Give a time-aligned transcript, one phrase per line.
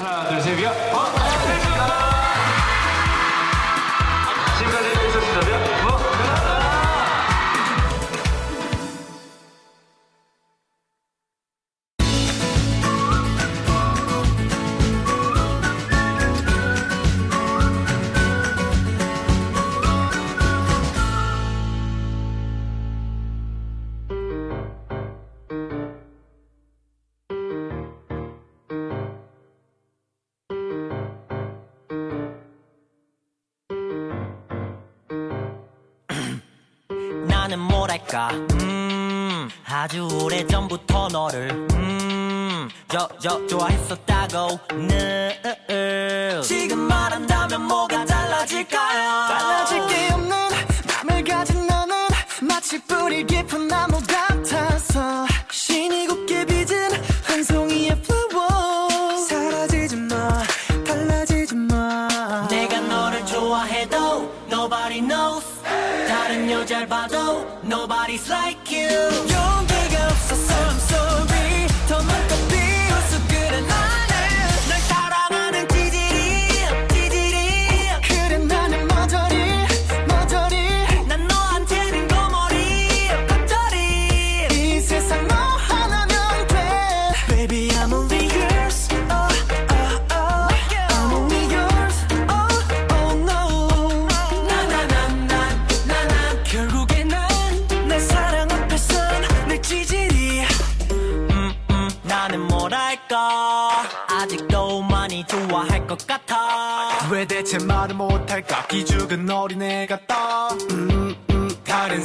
[0.00, 0.89] 하나 둘셋 이야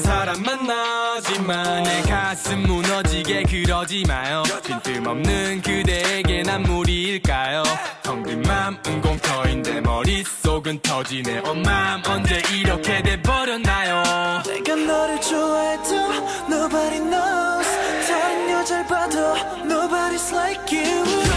[0.05, 4.43] 사람 만나지만 내 가슴 무너지게 그러지 마요.
[4.63, 7.63] 빈틈없는 그대에게 난 무리일까요?
[8.03, 11.39] 텅빈 맘은 공터인데 머릿속은 터지네.
[11.45, 14.43] 엄마 언제 이렇게 돼버렸나요?
[14.45, 15.95] 내가 너를 좋아해도
[16.51, 17.67] nobody knows.
[18.07, 19.35] 다른 여자를 봐도
[19.65, 21.34] nobody's like you.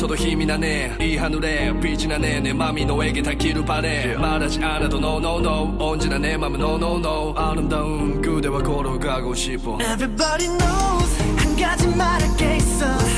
[0.00, 8.22] ストの日みなねいいはぬれピチなねねまみのえげたきるパレまだしあなたノーノーノーオンジなねまむノーノーノーアルムダウン。
[8.22, 9.76] グーではゴロガゴシポ。
[9.76, 13.09] Everybody knows 한 가지 말할게 있 어。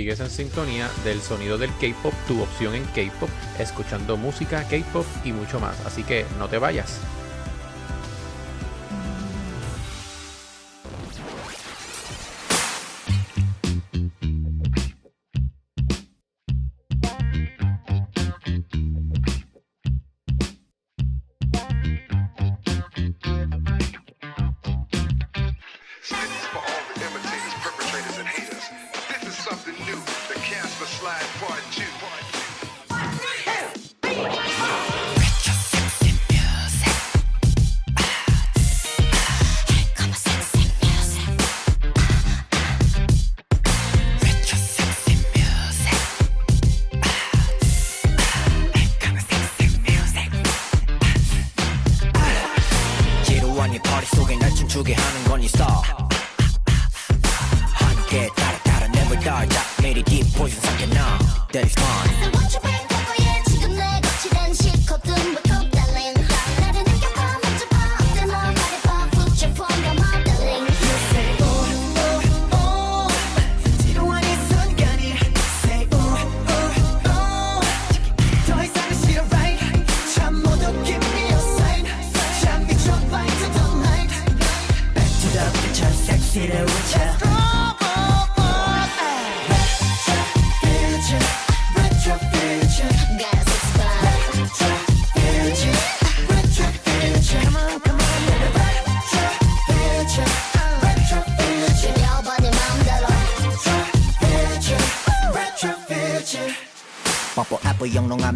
[0.00, 3.28] sigues en sintonía del sonido del K-Pop, tu opción en K-Pop,
[3.58, 5.78] escuchando música, K-Pop y mucho más.
[5.84, 7.00] Así que no te vayas.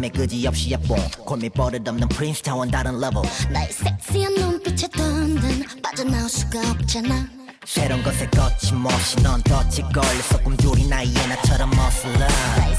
[0.05, 0.95] 영롱함에 그지없이 예뻐.
[1.25, 3.21] 골미 버릇없는 프린스타운 다른 레벨
[3.51, 7.27] 나의 섹시한 눈빛에 던든 빠져나올 수가 없잖아.
[7.65, 12.19] 새로운 것에 거침없이 넌 덫이 걸렸어 꿈줄이 나이에 나처럼 멋슬러.
[12.19, 12.75] 나의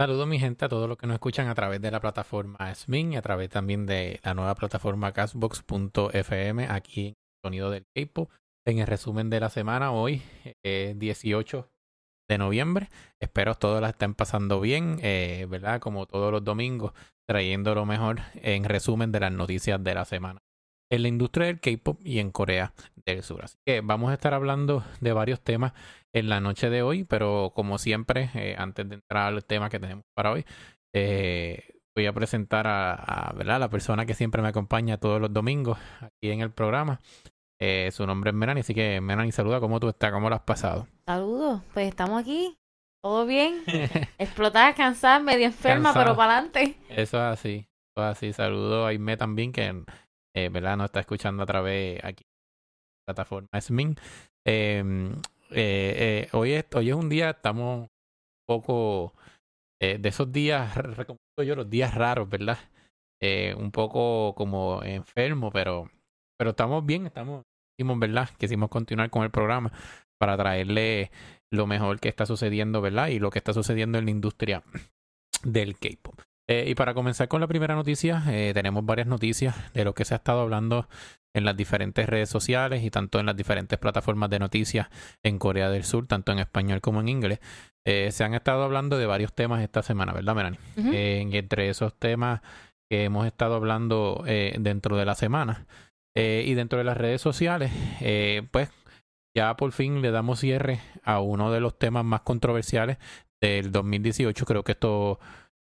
[0.00, 3.14] Saludos mi gente a todos los que nos escuchan a través de la plataforma SMIN
[3.14, 7.14] y a través también de la nueva plataforma Castbox.fm aquí en
[7.44, 8.30] Sonido del K-Pop.
[8.64, 10.22] En el resumen de la semana hoy,
[10.64, 11.68] eh, 18
[12.30, 12.90] de noviembre.
[13.20, 15.80] Espero todos la estén pasando bien, eh, ¿verdad?
[15.80, 16.92] Como todos los domingos,
[17.28, 20.38] trayendo lo mejor en resumen de las noticias de la semana.
[20.90, 22.72] En la industria del K-Pop y en Corea
[23.04, 23.44] del Sur.
[23.44, 25.72] Así que vamos a estar hablando de varios temas
[26.14, 29.78] en la noche de hoy, pero como siempre, eh, antes de entrar al tema que
[29.78, 30.44] tenemos para hoy,
[30.94, 33.60] eh, voy a presentar a, a, ¿verdad?
[33.60, 37.00] la persona que siempre me acompaña todos los domingos aquí en el programa.
[37.60, 40.12] Eh, su nombre es Melanie, así que Melanie, saluda, ¿cómo tú estás?
[40.12, 40.86] ¿Cómo lo has pasado?
[41.06, 42.56] Saludos, pues estamos aquí.
[43.02, 43.62] ¿Todo bien?
[44.18, 46.04] Explotada, cansada, medio enferma, Cansada.
[46.04, 46.76] pero para adelante.
[46.88, 48.32] Eso es así, eso es así.
[48.32, 49.84] Saludo a Aime también, que
[50.34, 50.76] eh, ¿verdad?
[50.76, 52.24] nos está escuchando a través aquí
[53.06, 53.96] plataforma SMIN.
[54.46, 54.82] Eh,
[55.50, 57.88] eh, eh, hoy, es, hoy es un día, estamos un
[58.46, 59.14] poco
[59.80, 62.58] eh, de esos días, re- recomiendo yo los días raros, ¿verdad?
[63.56, 65.90] Un poco como enfermo, pero,
[66.38, 67.42] pero estamos bien, estamos,
[67.96, 68.28] ¿verdad?
[68.38, 69.72] Quisimos continuar con el programa
[70.20, 71.10] para traerle
[71.52, 73.08] lo mejor que está sucediendo, ¿verdad?
[73.08, 74.62] Y lo que está sucediendo en la industria
[75.42, 76.20] del K-pop.
[76.48, 80.04] Eh, y para comenzar con la primera noticia, eh, tenemos varias noticias de lo que
[80.04, 80.88] se ha estado hablando
[81.34, 84.88] en las diferentes redes sociales y tanto en las diferentes plataformas de noticias
[85.22, 87.40] en Corea del Sur, tanto en español como en inglés.
[87.86, 90.58] Eh, se han estado hablando de varios temas esta semana, ¿verdad, Melanie?
[90.76, 92.40] Y entre esos temas
[92.90, 95.66] que hemos estado hablando dentro de la semana
[96.14, 98.70] y dentro de las redes sociales, eh, pues
[99.36, 102.98] ya por fin le damos cierre a uno de los temas más controversiales
[103.40, 104.44] del 2018.
[104.44, 105.20] Creo que esto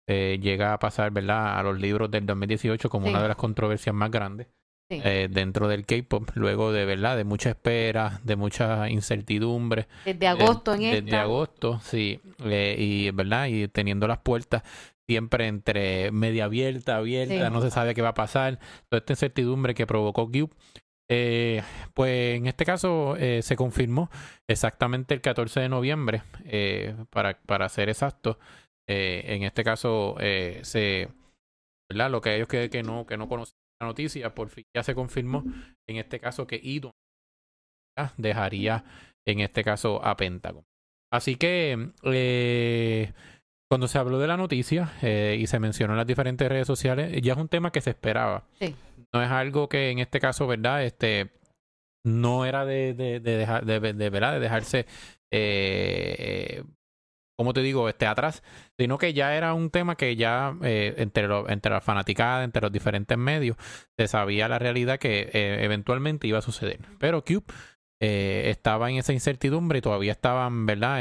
[0.08, 3.12] eh, llega a pasar, ¿verdad?, a los libros del 2018 como Sí.
[3.12, 4.48] una de las controversias más grandes
[4.90, 5.00] Sí.
[5.04, 9.88] eh, dentro del K-pop, luego de, ¿verdad?, de mucha espera, de mucha incertidumbre.
[10.06, 11.02] Desde agosto en esta.
[11.02, 12.20] Desde agosto, sí.
[12.44, 14.62] eh, y, ¿verdad?, y teniendo las puertas
[15.08, 17.54] siempre entre media abierta, abierta, Sí.
[17.54, 18.60] no se sabe qué va a pasar.
[18.90, 20.50] Toda esta incertidumbre que provocó Cube.
[21.10, 21.62] Eh,
[21.94, 24.10] pues en este caso eh, se confirmó
[24.48, 28.40] exactamente el 14 de noviembre, eh, para, para ser exacto.
[28.90, 31.10] Eh, en este caso eh, se,
[31.90, 32.12] ¿verdad?
[32.12, 34.94] Lo que ellos que, que no que no conocían la noticia, por fin ya se
[34.96, 35.44] confirmó.
[35.88, 36.92] En este caso que Idon
[38.18, 38.84] dejaría
[39.26, 40.64] en este caso a Pentagon.
[41.12, 43.14] Así que eh,
[43.70, 47.22] cuando se habló de la noticia eh, y se mencionó en las diferentes redes sociales,
[47.22, 48.46] ya es un tema que se esperaba.
[48.60, 48.76] Sí.
[49.14, 50.84] No es algo que en este caso, ¿verdad?
[50.84, 51.30] Este
[52.06, 54.34] no era de, de, de dejar, de, de- ¿verdad?
[54.34, 54.86] de dejarse,
[55.32, 56.64] eh,
[57.44, 58.42] como te digo, este atrás,
[58.80, 62.62] sino que ya era un tema que ya eh, entre, lo- entre la fanaticada, entre
[62.62, 63.58] los diferentes medios,
[64.00, 66.80] se sabía la realidad que eh, eventualmente iba a suceder.
[67.00, 67.44] Pero Cube
[68.02, 71.00] eh, estaba en esa incertidumbre y todavía estaban, ¿verdad?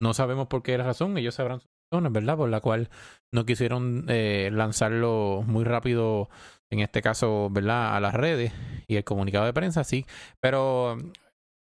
[0.00, 2.36] No sabemos por qué razón, ellos sabrán sus razones, ¿verdad?
[2.36, 2.88] Por la cual
[3.32, 6.28] no quisieron lanzarlo muy rápido,
[6.70, 7.96] en este caso, ¿verdad?
[7.96, 8.52] A las redes
[8.88, 10.04] y el comunicado de prensa, sí.
[10.40, 10.96] Pero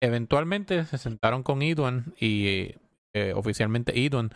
[0.01, 2.75] eventualmente se sentaron con Idwan y
[3.15, 4.31] eh, oficialmente Idwan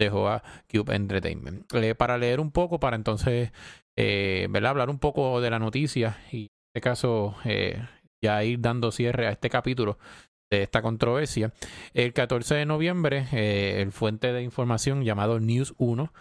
[0.00, 1.72] dejó a Cube Entertainment.
[1.74, 3.52] Eh, para leer un poco, para entonces,
[3.96, 4.48] eh.
[4.52, 7.82] Hablar un poco de la noticia y en este caso eh,
[8.24, 9.98] ya ir dando cierre a este capítulo
[10.50, 11.52] de esta controversia.
[11.92, 16.12] El 14 de noviembre, el fuente de información llamado News 1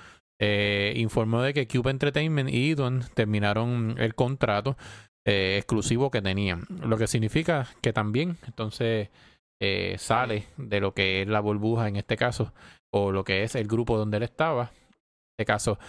[0.41, 4.77] eh, informó de que Cube Entertainment y Idon terminaron el contrato
[5.25, 9.09] exclusivo que tenían, lo que significa que también entonces
[9.59, 12.53] eh, sale de lo que es la burbuja en este caso,
[12.91, 15.79] o lo que es el grupo donde él estaba, en este caso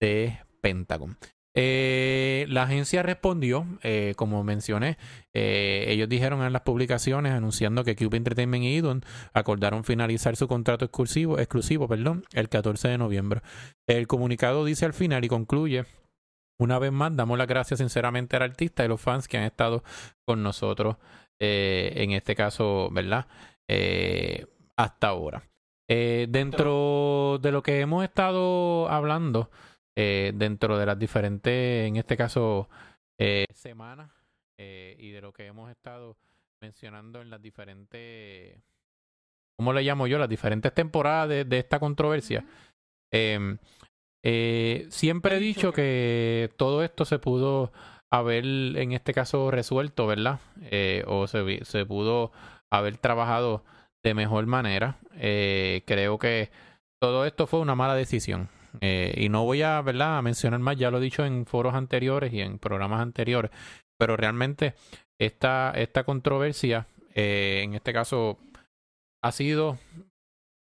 [0.00, 1.16] de Pentagon.
[1.60, 4.96] Eh, la agencia respondió, eh, como mencioné,
[5.34, 10.46] eh, ellos dijeron en las publicaciones anunciando que Cube Entertainment y Idon acordaron finalizar su
[10.46, 13.40] contrato exclusivo, exclusivo perdón, el 14 de noviembre.
[13.88, 15.84] El comunicado dice al final y concluye,
[16.60, 19.82] una vez más, damos las gracias sinceramente al artista y los fans que han estado
[20.24, 20.96] con nosotros
[21.40, 23.26] eh, en este caso, ¿verdad?
[23.68, 25.42] Eh, hasta ahora.
[25.88, 29.50] Eh, dentro de lo que hemos estado hablando,
[29.96, 32.68] dentro de las diferentes, en este caso,
[33.52, 34.12] semanas,
[34.56, 36.16] y de lo que hemos estado
[36.60, 38.62] mencionando en las diferentes,
[39.56, 40.18] ¿cómo le llamo yo?
[40.18, 42.44] Las diferentes temporadas de, de esta controversia.
[44.22, 47.72] Eh, siempre he dicho que todo esto se pudo
[48.10, 50.40] haber, en este caso, resuelto, ¿verdad?
[50.62, 52.32] Eh, o se, se pudo
[52.70, 53.64] haber trabajado
[54.02, 54.98] de mejor manera.
[55.14, 56.50] Eh, creo que
[57.00, 58.48] todo esto fue una mala decisión.
[58.80, 60.18] Eh, y no voy a, ¿verdad?
[60.18, 63.50] a mencionar más, ya lo he dicho en foros anteriores y en programas anteriores,
[63.98, 64.74] pero realmente
[65.18, 68.38] esta, esta controversia, en este caso,
[69.22, 69.78] ha sido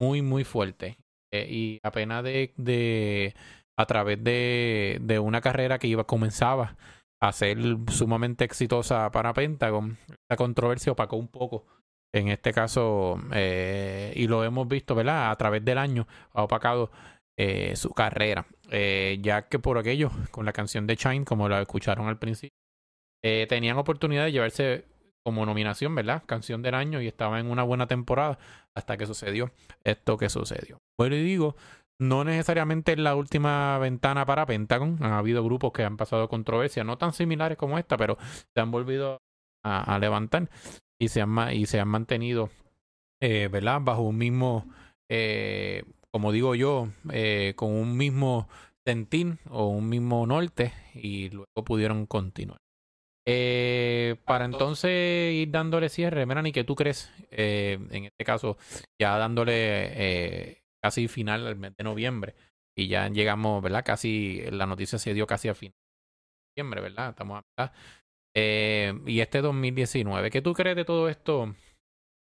[0.01, 0.97] muy, muy fuerte.
[1.33, 3.35] Y apenas de, de
[3.77, 6.77] a través de, de una carrera que iba comenzaba
[7.23, 7.59] a ser
[7.89, 11.67] sumamente exitosa para Pentagon, esta controversia opacó un poco
[12.12, 15.31] en este caso, eh, y lo hemos visto, ¿verdad?
[15.31, 16.91] A través del año ha opacado
[17.39, 21.61] eh, su carrera, eh, ya que por aquello, con la canción de Shine, como la
[21.61, 22.57] escucharon al principio,
[23.23, 24.87] tenían oportunidad de llevarse
[25.25, 26.23] como nominación, ¿verdad?
[26.27, 28.39] Canción del año y estaba en una buena temporada
[28.75, 29.53] hasta que sucedió
[29.85, 30.79] esto que sucedió.
[30.99, 31.55] Bueno, y digo,
[32.00, 34.97] no necesariamente es la última ventana para Pentagon.
[35.02, 38.16] Han habido grupos que han pasado controversias, no tan similares como esta, pero
[38.54, 39.19] se han volvido
[39.62, 40.49] a, levantar
[40.99, 42.49] y se han, y se han mantenido,
[43.21, 43.83] eh, ¿verdad?
[43.83, 44.66] Bajo un mismo,
[45.11, 48.49] eh, como digo yo, eh, con un mismo
[48.87, 52.59] sentir o un mismo norte y luego pudieron continuar.
[54.25, 57.12] Para entonces ir dándole cierre, Melanie, ¿qué tú crees?
[57.30, 58.57] En este caso,
[59.00, 62.35] ya dándole casi final al mes de noviembre
[62.77, 63.85] y ya llegamos, ¿verdad?
[63.85, 67.11] Casi, la noticia se dio casi a fin de noviembre, ¿verdad?
[67.11, 67.73] Estamos a.
[68.35, 71.55] Eh, y este 2019, ¿qué tú crees de todo esto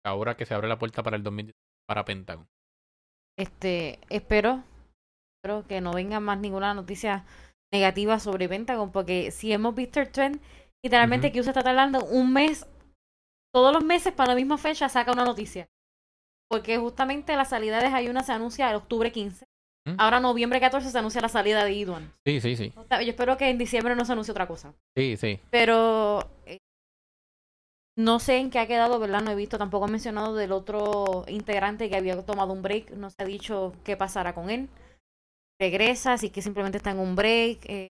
[0.06, 1.58] ahora que se abre la puerta para el 2019
[1.88, 2.48] para Pentagon?
[3.38, 4.64] Este, espero,
[5.38, 7.26] espero que no venga más ninguna noticia
[7.74, 10.42] negativa sobre Pentagon, porque si hemos visto el trend,
[10.84, 12.68] literalmente que se está tardando un mes,
[13.54, 15.68] todos los meses para la misma fecha saca una noticia.
[16.50, 19.46] Porque justamente la salida de Hayuna se anuncia el octubre 15.
[19.86, 19.96] Ujú.
[20.00, 22.12] Ahora noviembre 14 se anuncia la salida de Idwan.
[22.26, 22.72] Sí, sí, sí.
[22.76, 24.74] O sea, Yo espero que en diciembre no se anuncie otra cosa.
[24.96, 25.40] Sí, sí.
[25.50, 26.58] Pero eh,
[27.98, 29.22] no sé en qué ha quedado, ¿verdad?
[29.22, 32.92] No he visto, tampoco han mencionado del otro integrante que había tomado un break.
[32.92, 34.70] No se ha dicho qué pasará con él.
[35.60, 37.66] Regresa, es que simplemente está en un break.
[37.70, 37.88] eh.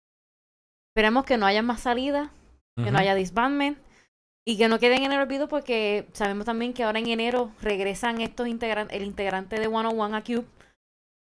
[0.95, 2.29] Esperemos que no haya más salidas,
[2.75, 3.77] que no haya disbandment
[4.47, 8.21] y que no queden en el olvido porque sabemos también que ahora en enero regresan
[8.21, 10.45] estos integrantes, el integrante de One on One a Cube,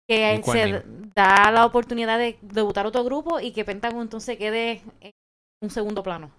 [0.09, 0.85] que ¿Y cuál se
[1.15, 5.13] da la oportunidad de debutar otro grupo y que Pentagon entonces quede en
[5.63, 6.31] un segundo plano.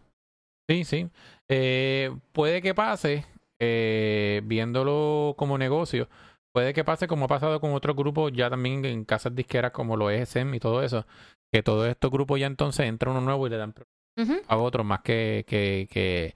[0.68, 1.08] Sí, sí.
[1.48, 3.26] Eh, puede que pase,
[3.62, 6.10] eh, viéndolo como negocio,
[6.52, 9.98] puede que pase como ha pasado con otros grupos ya también en casas disqueras como
[9.98, 11.06] lo es SEM y todo eso,
[11.54, 13.76] que todos estos grupos ya entonces entra uno nuevo y le dan
[14.18, 14.42] Ujú.
[14.48, 16.34] a otro más que, que, que,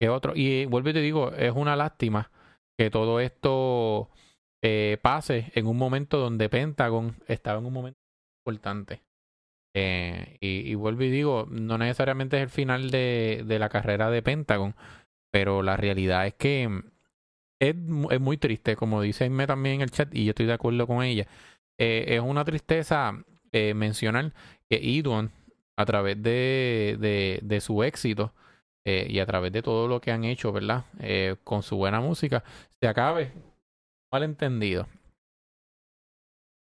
[0.00, 0.32] que otro.
[0.34, 2.30] Y vuelvo y te digo, es una lástima
[2.78, 4.10] que todo esto
[4.62, 7.98] eh, pase en un momento donde Pentagon estaba en un momento
[8.44, 9.02] importante.
[9.74, 14.22] Eh, y, vuelvo y digo, no necesariamente es el final de, de la carrera de
[14.22, 14.74] Pentagon,
[15.30, 16.82] pero la realidad es que
[17.60, 20.46] es, mu- es muy triste, como dice Aime también en el chat, y yo estoy
[20.46, 21.26] de acuerdo con ella.
[21.78, 23.22] Eh, es una tristeza
[23.74, 24.34] mencionar
[24.68, 25.30] que Idwan,
[25.78, 28.34] a través de, de, de su éxito,
[28.86, 30.84] eh, y a través de todo lo que han hecho, ¿verdad?
[31.00, 32.42] Eh, con su buena música,
[32.80, 33.32] se acabe
[34.12, 34.86] malentendido.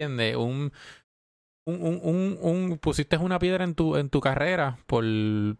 [0.00, 0.37] ¿Entiendes?
[0.37, 0.72] Un,
[1.66, 5.04] un, un, un, un- pusiste una piedra en tu, en tu carrera por,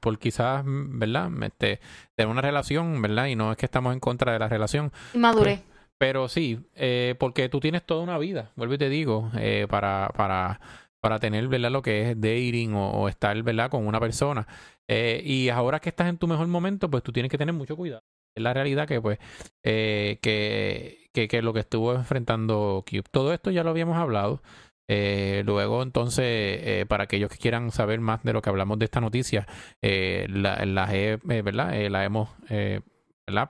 [0.01, 1.31] por quizás, ¿verdad?
[1.43, 1.81] Este,
[2.17, 3.27] tener una relación, ¿verdad?
[3.27, 5.61] Y no es que estamos en contra de la relación, Inmadurez.
[5.99, 10.11] pero sí, eh, porque tú tienes toda una vida, vuelvo y te digo, eh, para,
[10.17, 10.61] para,
[11.01, 11.71] para tener, ¿verdad?
[11.71, 13.71] Lo que es dating o, o estar, ¿verdad?
[13.71, 14.47] Con una persona.
[14.89, 17.77] Eh, y ahora que estás en tu mejor momento, pues tú tienes que tener mucho
[17.77, 18.03] cuidado.
[18.37, 19.19] Es la realidad que, pues,
[19.65, 23.05] eh, que, que, que lo que estuvo enfrentando Cube.
[23.11, 24.43] Todo esto ya lo habíamos hablado.
[24.91, 29.01] Eh, luego, entonces, para aquellos que quieran saber más de lo que hablamos de esta
[29.01, 29.47] noticia,
[29.83, 31.75] la, eh, ¿verdad?
[31.91, 32.31] La hemos.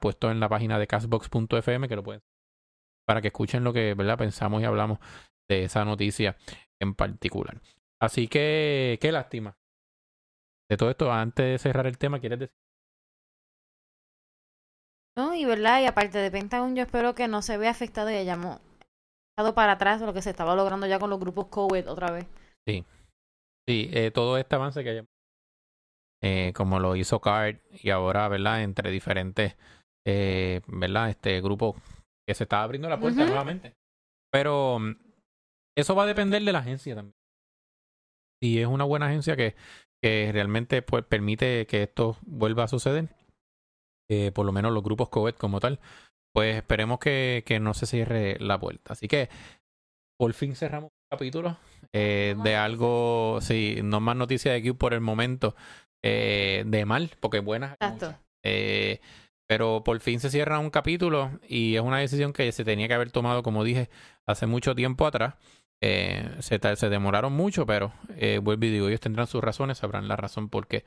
[0.00, 2.20] Puesto en la página de castbox.fm que lo pueden
[3.06, 4.98] para que escuchen lo que verdad pensamos y hablamos
[5.48, 6.36] de esa noticia
[6.80, 7.60] en particular.
[8.00, 9.56] Así que qué lástima.
[10.70, 12.54] De todo esto, antes de cerrar el tema, ¿quieres decir?
[15.18, 15.34] ¿no?
[15.34, 18.60] Y verdad, y aparte de Pentagon, yo espero que no se vea afectado y hayamos
[19.32, 22.26] estado para atrás lo que se estaba logrando ya con los grupos COVID otra vez.
[22.64, 22.84] Sí,
[23.92, 25.10] eh, todo este avance que hayamos,
[26.22, 28.62] eh, como lo hizo Card y ahora, ¿verdad?
[28.62, 29.56] Entre diferentes,
[30.06, 31.10] eh, ¿verdad?
[31.10, 31.74] Este grupo
[32.26, 33.74] que se está abriendo la puerta nuevamente.
[34.30, 34.96] Pero mm,
[35.78, 37.14] eso va a depender de la agencia también.
[38.42, 39.56] Si es una buena agencia que,
[40.02, 43.08] que realmente pues, permite que esto vuelva a suceder,
[44.10, 45.80] eh, por lo menos los grupos COVID como tal,
[46.34, 48.92] pues esperemos que, que no se cierre la puerta.
[48.92, 49.28] Así que
[50.18, 51.56] por fin cerramos el capítulo
[51.92, 55.54] eh, de algo, sí, no más noticias de Q por el momento,
[56.04, 57.76] eh, de mal, porque buenas.
[58.44, 59.00] Eh,
[59.48, 62.94] pero por fin se cierra un capítulo y es una decisión que se tenía que
[62.94, 63.88] haber tomado, como dije,
[64.26, 65.34] hace mucho tiempo atrás.
[65.82, 70.08] Eh, se, se demoraron mucho, pero eh, vuelvo y digo, ellos tendrán sus razones, sabrán
[70.08, 70.84] la razón por qué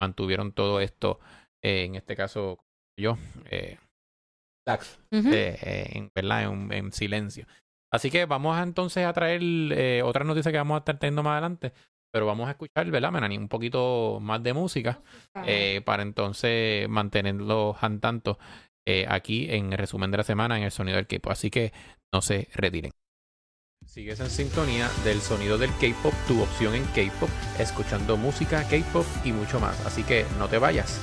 [0.00, 1.20] mantuvieron todo esto,
[1.62, 2.58] eh, en este caso
[2.98, 3.18] yo,
[3.50, 3.78] eh,
[5.10, 6.44] en, ¿verdad?
[6.44, 7.46] En, en silencio.
[7.92, 11.22] Así que vamos a, entonces a traer eh, otra noticia que vamos a estar teniendo
[11.22, 11.72] más adelante,
[12.12, 13.38] pero vamos a escuchar, ¿verdad, Melanie?
[13.38, 15.02] Un poquito más de música
[15.46, 18.38] eh, para entonces mantenerlos al tanto
[18.86, 21.32] eh, aquí en el resumen de la semana en el sonido del K-pop.
[21.32, 21.72] Así que
[22.12, 22.92] no se retiren.
[23.92, 27.28] Sigues en sintonía del sonido del K-pop, tu opción en K-pop,
[27.58, 29.78] escuchando música, K-pop y mucho más.
[29.84, 30.98] Así que no te vayas.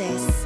[0.00, 0.39] Choices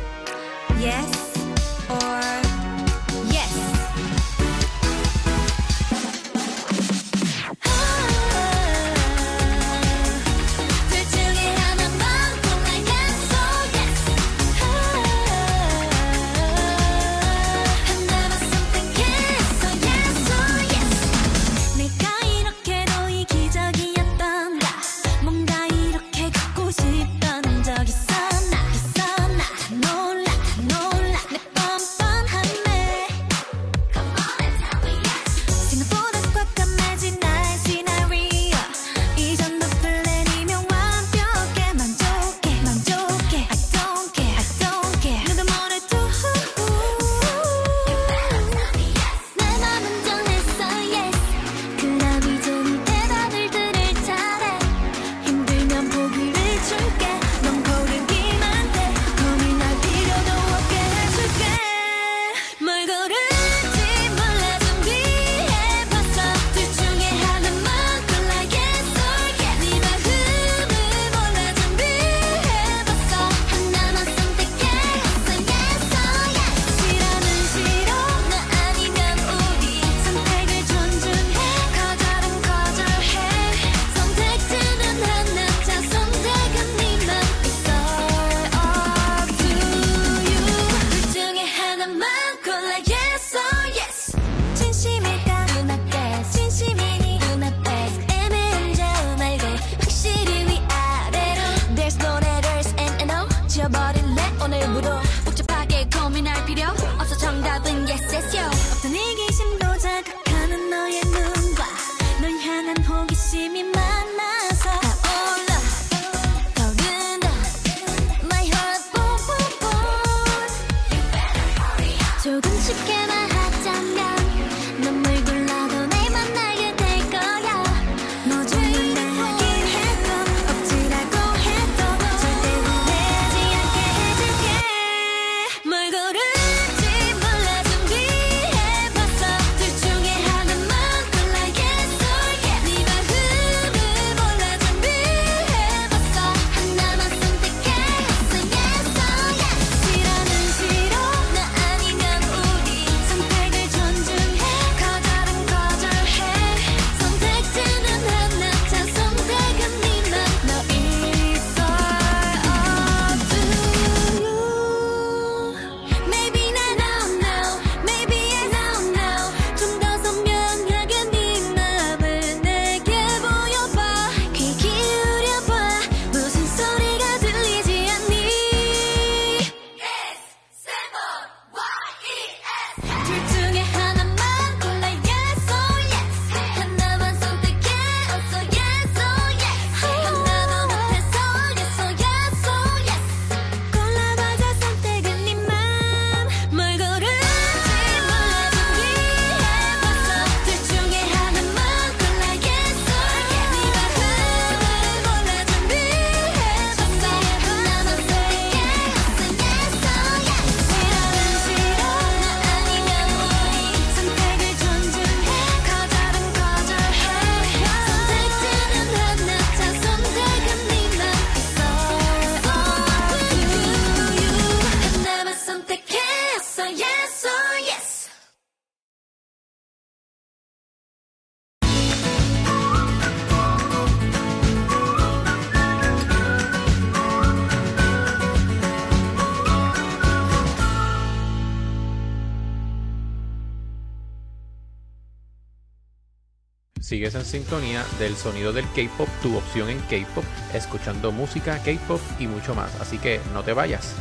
[247.13, 252.55] en sintonía del sonido del K-Pop, tu opción en K-Pop, escuchando música, K-Pop y mucho
[252.55, 252.75] más.
[252.81, 253.95] Así que no te vayas.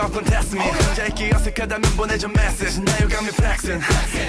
[0.00, 2.80] 없군 test me 혼자 있기 어색하다면 보내줘 메시지.
[2.80, 3.84] 나 유감이 flexing.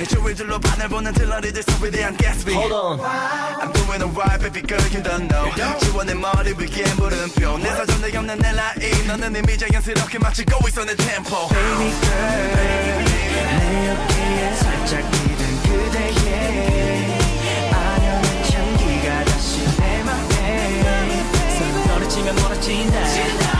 [0.09, 2.99] 주위들로 반을 보는 들러리들 속 위대한 Gatsby Hold on.
[2.99, 5.79] I'm doing alright baby girl you don't know.
[5.79, 7.57] 지원의 머리 위에 물음표.
[7.59, 9.07] 내 사전 내 없는 내 라인.
[9.07, 16.41] 너는 이미 자연스럽게 맞추고 있어 내 템포 Baby girl 내 옆에 살짝 기댄 그대의
[22.33, 22.99] 멀어진다.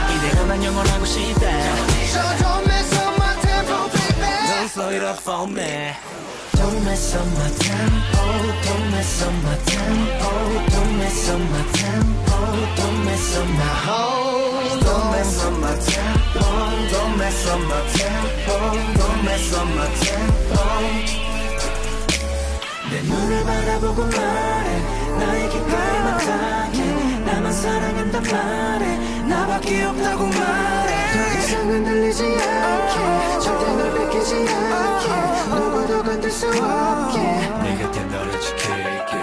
[0.08, 1.91] 이대로 난 영원하고 싶다.
[2.12, 4.32] So don't mess up my tempo, baby.
[4.50, 5.72] Don't slow it up for me.
[6.58, 8.22] Don't mess up my tempo,
[8.66, 10.30] don't mess up my tempo,
[10.74, 12.38] don't mess up my tempo,
[12.78, 14.78] don't mess up my whole.
[14.86, 16.44] Don't mess up my tempo,
[16.92, 18.56] don't mess up my tempo,
[18.98, 20.62] don't mess up my tempo.
[22.90, 24.70] 내 눈을 바라보고 말해,
[25.18, 26.78] 나에게 바람만 가게,
[27.24, 28.86] 나만 사랑한단 말해,
[29.28, 31.11] 나밖에 없다고 말해.
[31.56, 37.20] 흔들리지 않게 절대 널 뺏기지 않게 누구도 건들 수 없게
[37.62, 39.16] 내 곁에 너를 지킬게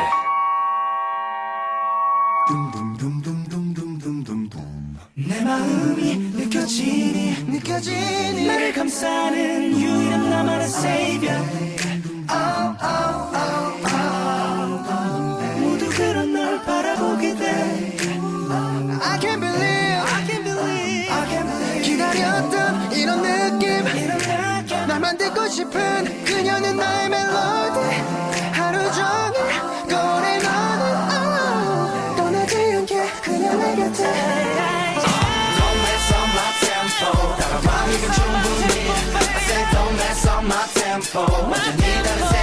[5.15, 11.39] 내 마음이 느껴지니 느껴지니 나를 감싸는 유일한 나만의 savior
[12.29, 13.28] oh, oh, oh,
[25.09, 27.79] 만 듣고 싶은 그녀는 나의 멜로디.
[28.53, 29.41] 하루 종일
[29.89, 34.03] 꺼내 너는 oh, 떠나지 않게 그냥 내 곁에.
[35.57, 37.09] Don't mess up my tempo.
[37.39, 38.73] 따라가기는 충분히.
[39.15, 41.25] I said don't mess up my tempo.
[41.49, 42.38] 완전히 다른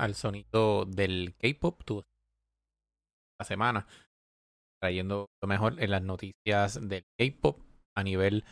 [0.00, 2.04] al sonido del K-pop tu-
[3.40, 3.86] la semana,
[4.82, 7.58] trayendo lo mejor en las noticias del K-pop
[7.96, 8.44] a nivel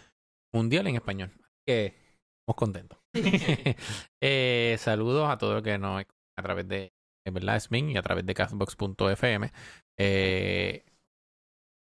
[0.55, 1.31] mundial en español.
[1.35, 2.99] Así que estamos contentos.
[4.23, 6.03] Eh, saludos a todos los que nos
[6.39, 6.91] a través de,
[7.33, 9.51] verdad, Smin y a través de castbox.fm.
[9.99, 10.85] Eh,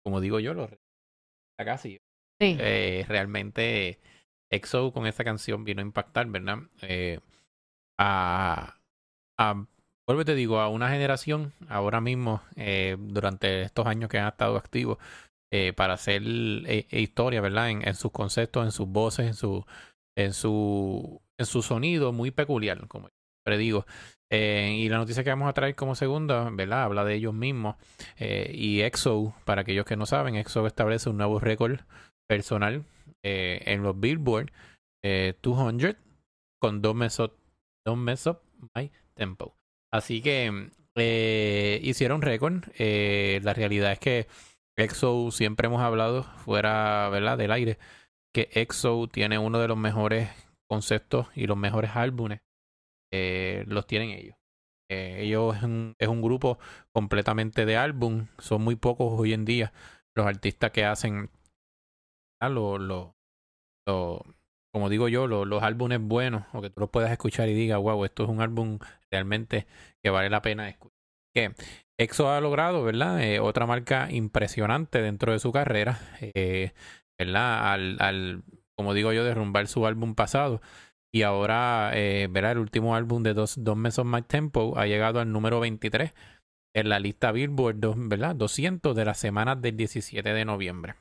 [0.06, 0.70] como digo yo, lo
[1.58, 1.98] casi
[2.40, 2.58] Sí.
[2.60, 4.00] eh, realmente
[4.52, 6.60] EXO con esta canción vino a impactar, ¿verdad?
[8.00, 8.81] A,
[9.42, 9.66] a,
[10.08, 14.28] vuelvo y te digo, a una generación ahora mismo, eh, durante estos años que han
[14.28, 14.98] estado activos,
[15.54, 17.70] eh, para hacer eh, historia, ¿verdad?
[17.70, 19.66] En, sus conceptos, en sus voces, en su,
[20.18, 23.86] en su, en su sonido muy peculiar, como siempre digo.
[24.34, 26.84] Y la noticia que vamos a traer como segunda, ¿verdad?
[26.84, 27.76] Habla de ellos mismos.
[28.18, 31.82] Y EXO, para aquellos que no saben, EXO establece un nuevo récord
[32.30, 32.86] personal
[33.24, 34.52] en los Billboard
[35.04, 35.96] eh, 200
[36.60, 37.32] con dos mesos
[37.86, 38.42] Don't mess up
[38.76, 39.56] my tempo.
[39.92, 42.64] Así que eh, hicieron récord.
[42.78, 44.28] Eh, la realidad es que
[44.78, 47.38] EXO siempre hemos hablado fuera, ¿verdad?
[47.38, 47.78] Del aire
[48.34, 50.30] que EXO tiene uno de los mejores
[50.70, 52.40] conceptos y los mejores álbumes.
[53.14, 54.36] eh, los tienen ellos.
[54.90, 56.60] Eh, ellos es un, es un grupo
[56.94, 58.28] completamente de álbum.
[58.40, 59.74] Son muy pocos hoy en día
[60.16, 61.30] los artistas que hacen
[62.40, 63.16] ah, lo, lo,
[63.88, 64.24] lo-
[64.72, 67.80] como digo yo, lo- los álbumes buenos, o que tú los puedas escuchar y digas,
[67.80, 68.80] wow, esto es un álbum
[69.12, 69.68] realmente
[70.04, 70.98] que vale la pena escuchar.
[71.34, 71.54] Que
[71.98, 73.22] EXO ha logrado, ¿verdad?
[73.24, 76.72] Eh, otra marca impresionante dentro de su carrera, eh,
[77.20, 77.72] ¿verdad?
[77.74, 78.44] Al, al,
[78.78, 80.62] como digo yo, derrumbar su álbum pasado.
[81.14, 82.54] Y ahora, eh, ¿verdad?
[82.54, 86.14] El último álbum de dos, dos meses más tempo ha llegado al número 23
[86.74, 88.36] en la lista Billboard, ¿verdad?
[88.36, 90.96] 200 de las semanas del 17 de noviembre.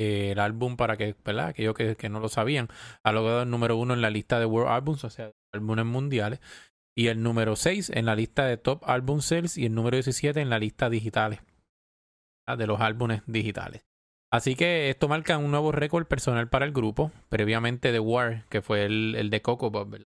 [0.00, 1.48] El álbum, para que, ¿verdad?
[1.48, 2.68] Aquellos que, que no lo sabían,
[3.04, 6.40] ha logrado el número uno en la lista de World Albums, o sea, álbumes mundiales,
[6.96, 10.40] y el número 6 en la lista de Top Album Sales y el número 17
[10.40, 11.40] en la lista digitales,
[12.56, 13.84] de los álbumes digitales.
[14.32, 17.12] Así que esto marca un nuevo récord personal para el grupo.
[17.28, 20.06] Previamente The War, que fue el, el de Coco ¿verdad?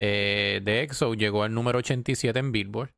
[0.00, 2.94] Eh, de EXO, llegó al número 87 en Billboard,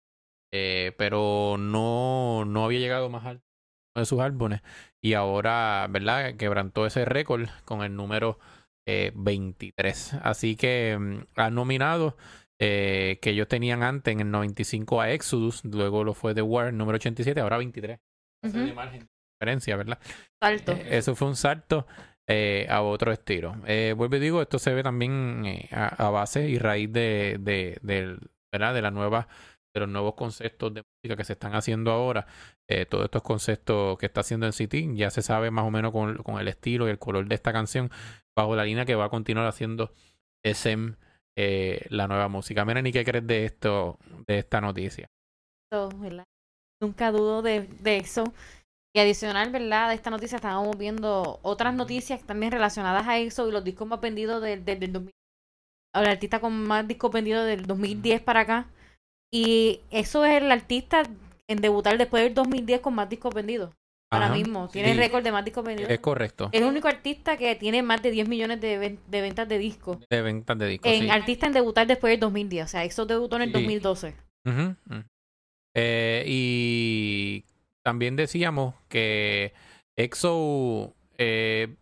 [0.52, 3.49] eh, pero no, no había llegado más alto
[3.94, 4.60] de sus álbumes
[5.02, 6.34] y ahora, ¿verdad?
[6.36, 8.38] Quebrantó ese récord con el número
[8.86, 10.14] eh, 23.
[10.22, 12.16] Así que mm, han nominado
[12.60, 16.72] eh, que ellos tenían antes en el 95 a Exodus, luego lo fue The War,
[16.72, 17.98] número 87, ahora 23.
[18.44, 18.66] Hace Ujú.
[18.66, 19.06] de margen de
[19.40, 19.98] diferencia, ¿verdad?
[20.42, 20.72] Salto.
[20.72, 21.86] Eh, eso fue un salto
[22.28, 23.56] eh, a otro estilo.
[23.66, 27.38] Eh, vuelvo y digo, esto se ve también eh, a, a base y raíz de,
[27.40, 28.20] de, del-
[28.52, 28.74] ¿verdad?
[28.74, 29.26] de la nueva
[29.74, 32.26] de los nuevos conceptos de música que se están haciendo ahora,
[32.68, 35.92] eh, todos estos conceptos que está haciendo en City, ya se sabe más o menos
[35.92, 37.90] con, con el estilo y el color de esta canción,
[38.36, 39.92] bajo la línea que va a continuar haciendo
[40.44, 40.96] SM
[41.36, 42.64] eh, la nueva música.
[42.64, 45.06] Mira, ni qué crees de esto, de esta noticia.
[46.82, 48.24] Nunca dudo de, de eso.
[48.94, 49.90] Y adicional, ¿verdad?
[49.90, 54.00] De esta noticia estábamos viendo otras noticias también relacionadas a eso y los discos más
[54.00, 55.12] vendidos del, del, del 2000.
[55.94, 58.66] El artista con más discos vendidos del 2010 para acá.
[59.32, 61.02] Y eso es el artista
[61.48, 63.70] en debutar después del 2010 con más discos vendidos.
[64.12, 64.68] Ahora mismo.
[64.68, 65.88] Tiene sí, récord de más discos vendidos.
[65.90, 66.48] Es correcto.
[66.50, 69.58] Es el único artista que tiene más de 10 millones de, ven- de ventas de
[69.58, 69.98] discos.
[70.10, 70.90] De ventas de discos.
[70.90, 71.10] En sí.
[71.10, 72.64] artista en debutar después del 2010.
[72.64, 73.52] O sea, eso debutó en el Sí.
[73.52, 74.14] 2012.
[74.46, 75.02] Ujú, ujú.
[75.76, 77.44] Eh, y
[77.84, 79.52] también decíamos que
[79.96, 81.76] EXO eh,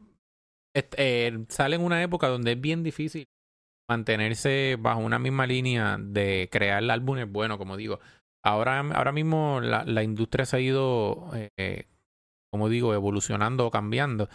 [0.75, 3.27] eh, sale en una época donde es bien difícil
[3.89, 8.01] mantenerse bajo una misma línea de crear álbumes buenos, como digo.
[8.45, 11.87] Ahora, ahora mismo la, la industria se ha ido, eh,
[12.53, 14.29] como digo, evolucionando o cambiando.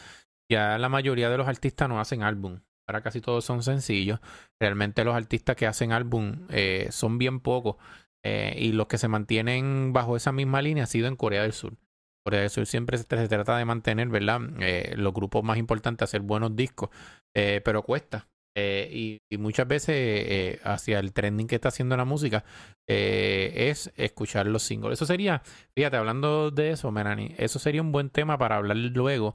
[0.51, 2.61] Ya la mayoría de los artistas no hacen álbum.
[2.87, 4.19] Ahora casi todos son sencillos.
[4.61, 7.77] Realmente los artistas que hacen álbum eh, son bien pocos.
[8.25, 11.53] Eh, y los que se mantienen bajo esa misma línea ha sido en Corea del
[11.53, 11.77] Sur.
[12.25, 14.41] Corea del Sur siempre se, se trata de mantener, ¿verdad?
[14.59, 16.89] Eh, los grupos más importantes, hacer buenos discos.
[17.35, 18.29] Eh, pero cuesta.
[18.55, 22.45] Eh, y, muchas veces eh, hacia el trending que está haciendo la música
[22.87, 24.93] eh, es escuchar los singles.
[24.93, 25.41] Eso sería,
[25.75, 29.33] fíjate, hablando de eso, Melanie, eso sería un buen tema para hablar luego,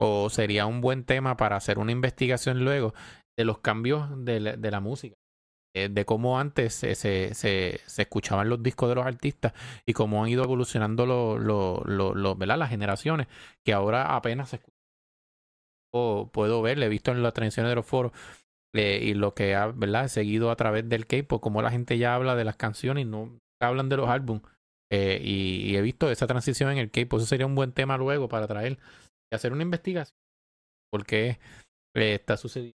[0.00, 2.94] o sería un buen tema para hacer una investigación luego
[3.36, 5.16] de los cambios de la, de la música.
[5.74, 9.52] De cómo antes se, se, se, escuchaban los discos de los artistas
[9.86, 12.58] y cómo han ido evolucionando lo, lo, lo, ¿verdad?
[12.58, 13.28] las generaciones,
[13.64, 14.74] que ahora apenas se escuchan.
[15.94, 18.12] O Puedo ver, le he visto en las transmisiones de los foros
[18.74, 20.08] eh, y lo que ha ¿verdad?
[20.08, 23.38] seguido a través del K-pop, como la gente ya habla de las canciones y no
[23.60, 24.42] hablan de los álbumes.
[24.90, 27.18] Eh, y, y he visto esa transición en el K-pop.
[27.18, 28.78] Eso sería un buen tema luego para traer
[29.30, 30.16] y hacer una investigación.
[30.90, 31.38] Porque
[31.96, 32.76] eh, está sucediendo.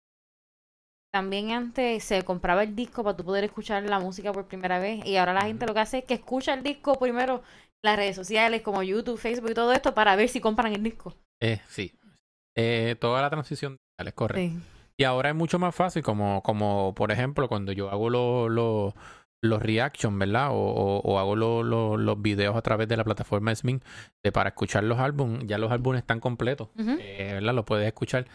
[1.12, 5.04] También antes se compraba el disco para tú poder escuchar la música por primera vez
[5.04, 7.42] y ahora la gente lo que hace es que escucha el disco primero en
[7.82, 11.14] las redes sociales como YouTube, Facebook y todo esto para ver si compran el disco.
[11.42, 11.92] Eh, sí.
[12.56, 14.58] Eh, toda la transición digital es correcto.
[14.58, 14.79] Sí.
[15.00, 18.92] Y ahora es mucho más fácil, como, como por ejemplo, cuando yo hago los los
[19.42, 20.50] los reaction, ¿verdad?
[20.50, 23.80] O, o, o hago lo- lo- los videos a través de la plataforma Smin
[24.22, 25.46] de para escuchar los álbumes.
[25.46, 27.54] Ya los álbumes están completos, eh, ¿verdad?
[27.54, 28.26] Los puedes escuchar,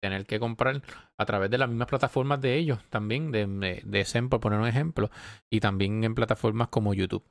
[0.00, 0.82] tener que comprar
[1.18, 4.60] a través de las mismas plataformas de ellos también, de, de, de Zen, por poner
[4.60, 5.10] un ejemplo,
[5.52, 7.24] y también en plataformas como YouTube.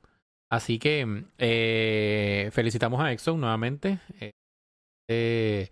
[0.52, 4.00] Así que eh, felicitamos a EXO nuevamente.
[4.20, 4.32] Eh,
[5.08, 5.70] eh,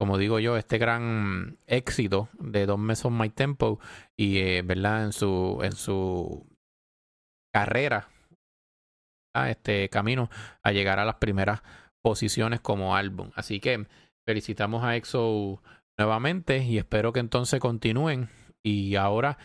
[0.00, 3.78] como digo yo, este gran éxito de Don't Mess on My Tempo
[4.18, 5.04] y, eh, ¿verdad?
[5.04, 6.46] En su, en su
[7.54, 8.08] carrera,
[9.34, 9.50] ¿verdad?
[9.50, 10.30] este camino
[10.64, 11.60] a llegar a las primeras
[12.02, 13.30] posiciones como álbum.
[13.34, 13.86] Así que
[14.26, 15.62] felicitamos a EXO
[15.98, 18.30] nuevamente y espero que entonces continúen.
[18.64, 19.36] Y ahora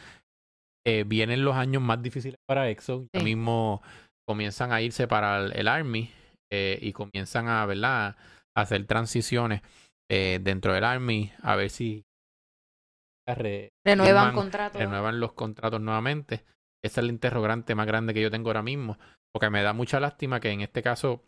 [0.87, 3.07] eh, vienen los años más difíciles para EXO.
[3.13, 3.81] Ya mismo
[4.25, 6.11] comienzan a irse para el, el Army
[6.49, 8.15] eh, y comienzan a, ¿verdad?
[8.55, 9.61] a hacer transiciones
[10.09, 12.03] eh, dentro del Army a ver si
[13.27, 14.79] re- Renuevan firman- contratos.
[14.81, 16.45] renuevan los contratos nuevamente.
[16.83, 18.97] Esa es la interrogante más grande que yo tengo ahora mismo,
[19.33, 21.23] porque me da mucha lástima que en este caso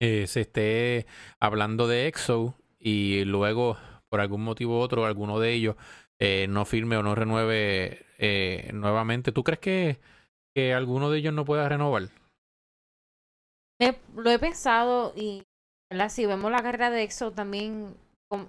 [0.00, 1.06] eh, se esté
[1.40, 3.76] hablando de EXO y luego,
[4.10, 5.76] por algún motivo u otro, alguno de ellos
[6.20, 9.30] eh, no firme o no renueve eh, nuevamente.
[9.30, 10.00] ¿Tú crees que,
[10.56, 12.08] que alguno de ellos no pueda renovar?
[14.16, 15.44] Lo he pensado y
[15.90, 16.08] ¿verdad?
[16.08, 17.94] si vemos la carrera de EXO también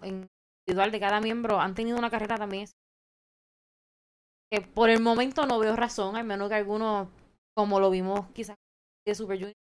[0.04, 2.68] individual de cada miembro, han tenido una carrera también
[4.52, 7.12] que por el momento no veo razón, al menos que alguno,
[7.56, 8.58] como lo vimos quizás
[9.06, 9.56] de Super Junior,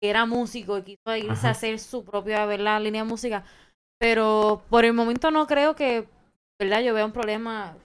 [0.00, 1.48] que era músico y quiso irse Ajá.
[1.48, 2.80] a hacer su propia ¿verdad?
[2.80, 3.44] línea de música,
[3.98, 6.08] pero por el momento no creo que,
[6.58, 6.82] ¿verdad?
[6.82, 7.76] Yo vea un problema,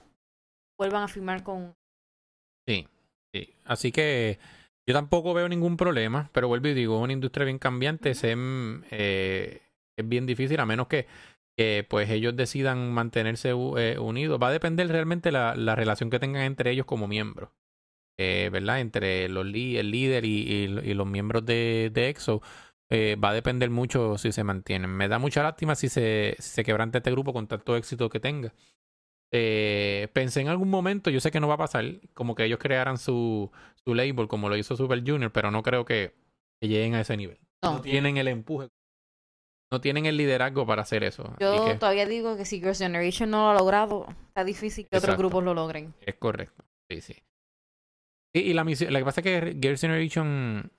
[0.78, 1.74] vuelvan a firmar con...
[2.66, 2.86] Sí,
[3.32, 3.54] sí.
[3.64, 4.38] Así que
[4.88, 8.84] yo tampoco veo ningún problema, pero vuelvo y digo, es una industria bien cambiante, mm,
[8.90, 9.62] eh,
[9.96, 11.06] es bien difícil, a menos que,
[11.56, 14.40] que, pues ellos decidan mantenerse eh, unidos.
[14.42, 17.50] Va a depender realmente la, la relación que tengan entre ellos como miembros,
[18.18, 18.80] eh, ¿verdad?
[18.80, 22.42] Entre los li- el líder y, y- y los miembros de, de EXO.
[22.92, 24.90] eh, va a depender mucho si se mantienen.
[24.90, 28.20] Me da mucha lástima si se, si se quebranta este grupo con tanto éxito que
[28.20, 28.52] tenga.
[30.12, 31.84] Pensé en algún momento, yo sé que no va a pasar,
[32.14, 33.50] como que ellos crearan su,
[33.84, 36.14] su label como lo hizo Super Junior, pero no creo que,
[36.60, 37.38] que lleguen a ese nivel.
[37.62, 37.74] No.
[37.74, 38.68] No tienen el empuje,
[39.72, 41.34] no tienen el liderazgo para hacer eso.
[41.38, 44.98] Yo que todavía digo que si Girls' Generation no lo ha logrado, está difícil que
[44.98, 45.94] otros grupos lo logren.
[46.00, 46.64] es correcto.
[46.90, 47.14] Sí, sí.
[48.34, 50.70] Y, y la misión, lo que pasa es que Girls' Generation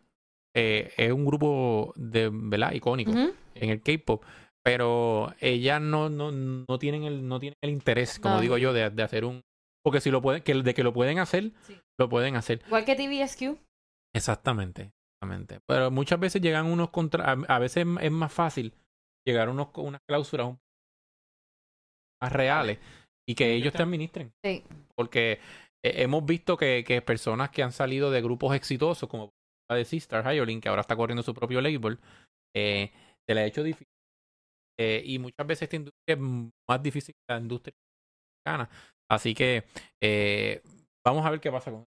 [0.56, 2.74] eh, es un grupo de, ¿verdad?
[2.74, 4.24] icónico en el K-pop,
[4.64, 8.42] pero ellas no, no, no tienen el, no tienen el interés, como No.
[8.42, 9.42] digo yo, de, de hacer un
[9.84, 11.76] porque si lo pueden, que de que lo pueden hacer, Sí.
[12.00, 12.62] lo pueden hacer.
[12.68, 13.58] Igual que TVSQ.
[14.14, 14.92] Exactamente,
[15.22, 15.60] exactamente.
[15.68, 18.74] Pero muchas veces llegan unos contra, a, veces es más fácil
[19.26, 20.58] llegar a unos, unas cláusulas
[22.22, 22.80] más reales
[23.28, 24.32] y que ellos te administren.
[24.44, 24.64] Sí.
[24.96, 25.40] Porque
[25.84, 29.30] eh, hemos visto que, que personas que han salido de grupos exitosos, como
[29.70, 32.00] la de Sister Hyolyn, que ahora está corriendo su propio label,
[32.56, 32.92] eh,
[33.28, 33.88] se le ha hecho difícil.
[34.80, 37.74] Eh, y muchas veces esta industria es más difícil que la industria
[38.46, 38.70] americana.
[39.10, 39.66] Así que
[40.02, 40.64] eh,
[41.06, 41.92] vamos a ver qué pasa con eso.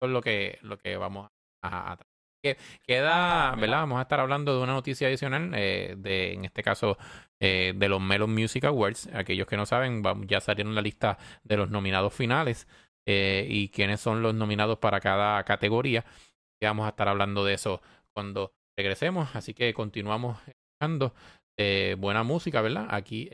[0.00, 1.28] Eso es lo que, lo que vamos
[1.62, 2.11] a, a-
[2.42, 3.80] que queda, ¿verdad?
[3.80, 6.98] Vamos a estar hablando de una noticia adicional, eh, de, en este caso,
[7.40, 9.08] eh, de los Melon Music Awards.
[9.14, 12.66] Aquellos que no saben, ya salieron la lista de los nominados finales
[13.06, 16.04] eh, y quiénes son los nominados para cada categoría.
[16.60, 17.80] Y vamos a estar hablando de eso
[18.14, 19.34] cuando regresemos.
[19.34, 21.14] Así que continuamos escuchando
[21.58, 22.86] eh, buena música, ¿verdad?
[22.90, 23.30] Aquí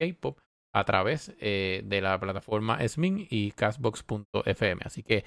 [0.00, 0.38] K-Pop
[0.74, 4.82] a través eh, de la plataforma SMIN y Castbox.fm.
[4.84, 5.24] Así que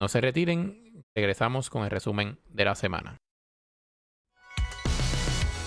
[0.00, 0.85] no se retiren,
[1.16, 3.16] Regresamos con el resumen de la semana.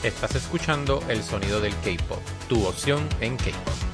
[0.03, 3.89] Estás escuchando el sonido del K-Pop, tu opción en K-Pop.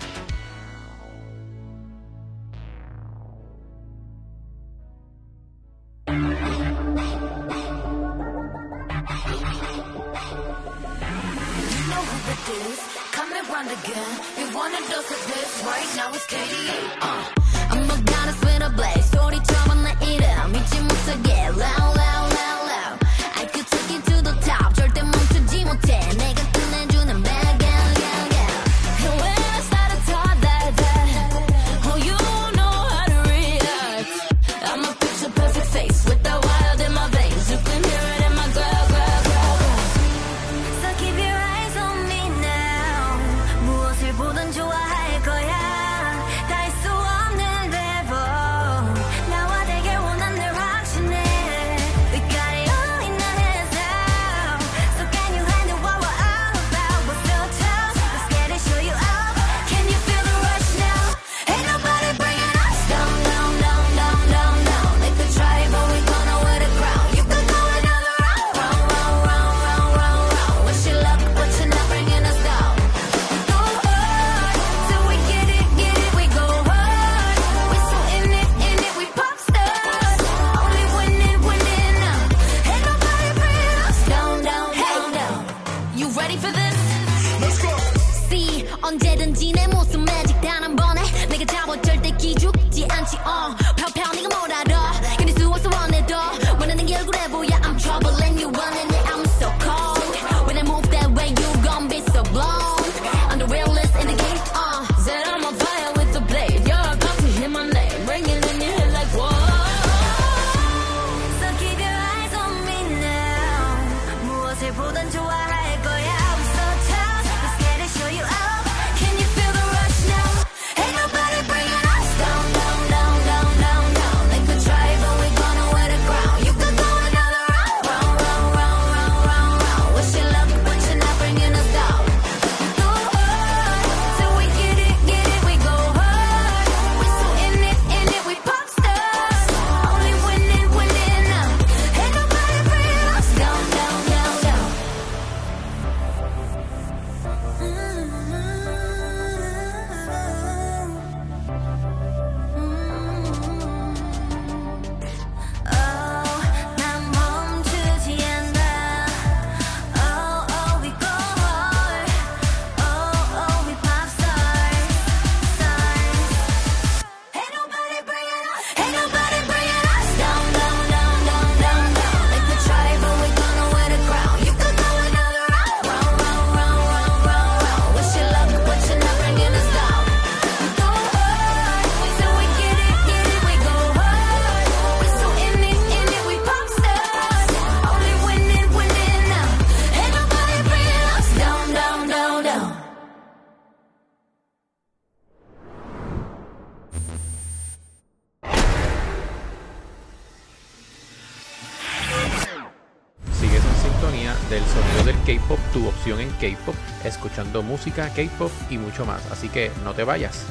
[206.46, 209.32] K-Pop, escuchando música, K-Pop y mucho más.
[209.32, 210.46] Así que no te vayas.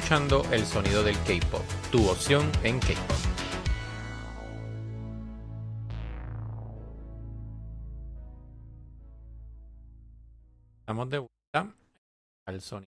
[0.00, 3.16] Escuchando el sonido del K-pop, tu opción en K-pop.
[10.80, 11.76] Estamos de vuelta
[12.46, 12.88] al sonido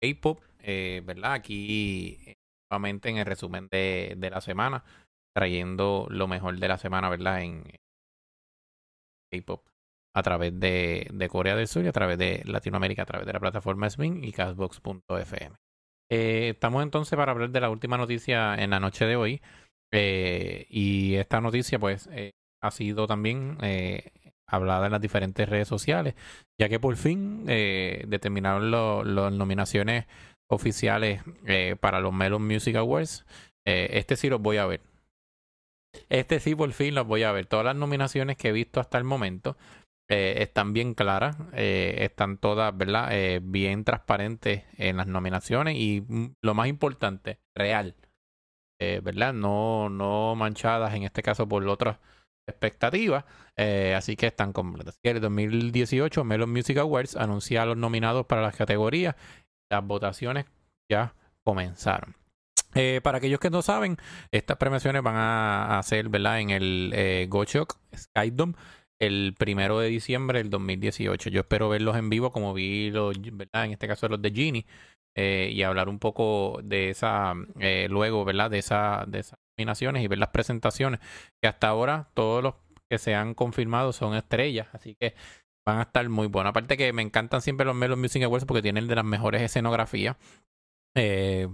[0.00, 1.34] K-pop, eh, ¿verdad?
[1.34, 2.34] Aquí eh,
[2.70, 4.82] nuevamente en el resumen de, la semana,
[5.36, 7.42] trayendo lo mejor de la semana, ¿verdad?
[7.42, 7.64] En
[9.30, 9.62] K-pop
[10.14, 13.32] a través de, de Corea del Sur y a través de Latinoamérica, a través de
[13.34, 15.56] la plataforma Swing y Castbox.fm.
[16.14, 19.40] Eh, estamos entonces para hablar de la última noticia en la noche de hoy.
[19.94, 22.32] eh, y esta noticia, pues, eh,
[22.62, 23.56] ha sido también
[24.46, 26.14] hablada en las diferentes redes sociales,
[26.60, 30.06] ya que por fin determinaron las nominaciones
[30.48, 31.22] oficiales
[31.80, 33.24] para los Melon Music Awards.
[33.64, 34.80] Este sí los voy a ver.
[36.08, 37.46] Este sí, por fin los voy a ver.
[37.46, 39.56] Todas las nominaciones que he visto hasta el momento
[40.12, 43.08] eh, están bien claras, eh, están todas, ¿verdad?
[43.12, 47.96] Eh, bien transparentes en las nominaciones y mm, lo más importante, real,
[48.78, 49.32] ¿verdad?
[49.32, 51.98] No, no manchadas en este caso por otras
[52.48, 53.24] expectativas,
[53.96, 54.98] así que están completas.
[55.04, 59.14] El 2018 Melon Music Awards anuncia a los nominados para las categorías.
[59.70, 60.46] Las votaciones
[60.90, 62.16] ya comenzaron.
[63.04, 63.98] Para aquellos que no saben,
[64.32, 66.40] estas premiaciones van a, a ser, ¿verdad?
[66.40, 68.54] En el eh, Gochok Skydome
[69.02, 71.28] el primero de diciembre del 2018.
[71.28, 73.64] Yo espero verlos en vivo como vi los, ¿verdad?
[73.64, 74.64] En este caso los de Genie
[75.16, 78.48] eh, y hablar un poco de esa, eh, luego, ¿verdad?
[78.48, 81.00] De, esa, de esas nominaciones y ver las presentaciones
[81.42, 82.54] que hasta ahora todos los
[82.88, 85.14] que se han confirmado son estrellas, así que
[85.66, 86.50] van a estar muy buenos.
[86.50, 90.16] Aparte que me encantan siempre los Melon Music Awards porque tienen de las mejores escenografías.
[90.94, 91.48] Eh,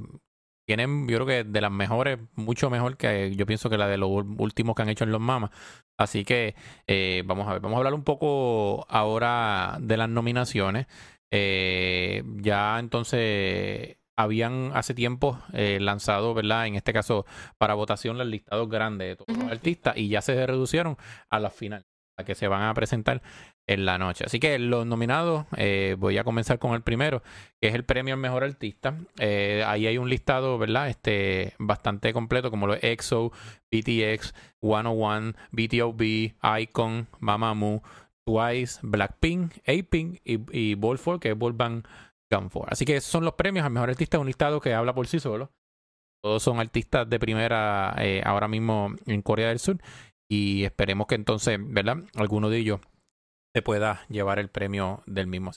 [0.69, 3.97] tienen, yo creo que de las mejores, mucho mejor que yo pienso que la de
[3.97, 5.51] los últimos que han hecho en los mamas.
[5.97, 6.55] Así que
[6.87, 10.87] eh, vamos a ver, vamos a hablar un poco ahora de las nominaciones.
[11.31, 16.67] Eh, ya entonces habían hace tiempo eh, lanzado, ¿verdad?
[16.67, 17.25] En este caso,
[17.57, 20.99] para votación los listados grandes de todos los artistas y ya se reducieron
[21.31, 21.87] a la final,
[22.19, 23.23] a que se van a presentar
[23.69, 24.25] en la noche.
[24.27, 27.23] Así que los nominados, eh, voy a comenzar con el primero,
[27.61, 28.97] que es el premio al mejor artista.
[29.21, 30.89] Eh, ahí hay un listado, ¿verdad?
[30.89, 33.31] Este, bastante completo, como lo es EXO,
[33.71, 37.83] BTX, 101, BTOB, Icon, Mamamoo,
[38.25, 41.87] Twice, Blackpink, A-Pink y, y Ball 4, que es Ball Band
[42.31, 42.73] Gun 4.
[42.73, 45.21] Así que esos son los premios al mejor artista, un listado que habla por sí
[45.21, 45.53] solo.
[46.23, 49.77] Todos son artistas de primera eh, ahora mismo en Corea del Sur.
[50.31, 51.99] Y esperemos que entonces, ¿verdad?
[52.17, 52.81] Alguno de ellos
[53.59, 55.51] se pueda llevar el premio del mismo.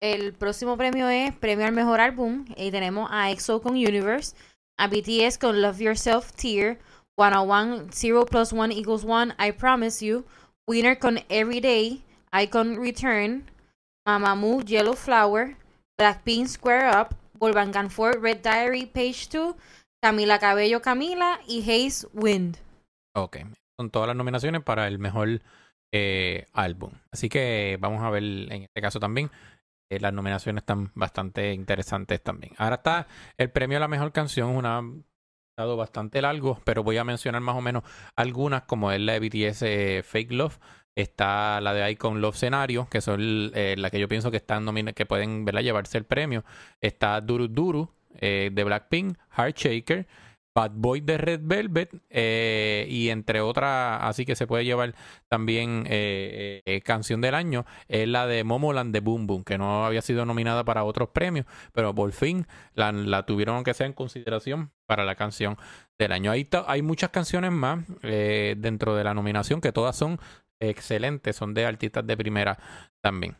[0.00, 4.36] El próximo premio es premio al mejor álbum y tenemos a EXO con Universe,
[4.78, 6.78] a BTS con Love Yourself Tear,
[7.18, 10.24] 101 0 plus 1 equals 1 I Promise You,
[10.68, 13.50] Winner con Everyday, Icon Return,
[14.06, 15.56] Mamamoo Yellow Flower,
[15.98, 19.56] Blackpink Square Up, Volvangan 4 Red Diary Page 2,
[20.00, 22.58] Camila Cabello Camila y Haze Wind.
[23.16, 23.38] Ok,
[23.76, 25.40] son todas las nominaciones para el mejor
[25.92, 26.92] eh, álbum.
[27.10, 29.30] Así que vamos a ver en este caso también.
[29.90, 32.54] eh, las nominaciones están bastante interesantes también.
[32.58, 34.82] Ahora está el premio a la mejor canción, una
[35.56, 37.82] dado bastante largo, pero voy a mencionar más o menos
[38.16, 40.58] algunas, como es la de BTS eh, Fake Love.
[40.94, 45.06] Está la de Icon Love Scenario, que son las que yo pienso que están que
[45.06, 45.62] pueden ¿verdad?
[45.62, 46.44] llevarse el premio.
[46.80, 50.06] Está Duru Duru de Blackpink, Heart Shaker,
[50.60, 54.94] Bad Boy de Red Velvet eh, y entre otras, así que se puede llevar
[55.28, 59.86] también eh, eh, canción del año, es la de Momoland de Boom Boom, que no
[59.86, 63.94] había sido nominada para otros premios, pero por fin la, la tuvieron que sea en
[63.94, 65.56] consideración para la canción
[65.98, 66.30] del año.
[66.30, 70.18] Ahí ta- hay muchas canciones más dentro de la nominación que todas son
[70.60, 72.58] excelentes, son de artistas de primera
[73.02, 73.34] también.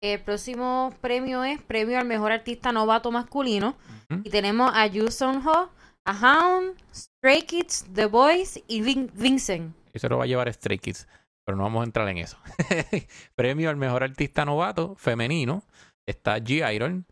[0.00, 3.76] El próximo premio es premio al mejor artista novato masculino.
[4.24, 5.70] Y tenemos a Yu Sung Ho,
[6.08, 9.74] a Hound, Stray Kids, The Boys y Vin- Vincent.
[9.92, 11.06] Eso lo va a llevar Stray Kids,
[11.44, 12.38] pero no vamos a entrar en eso.
[13.36, 15.62] Premio al mejor artista novato femenino
[16.06, 17.06] está G Iron,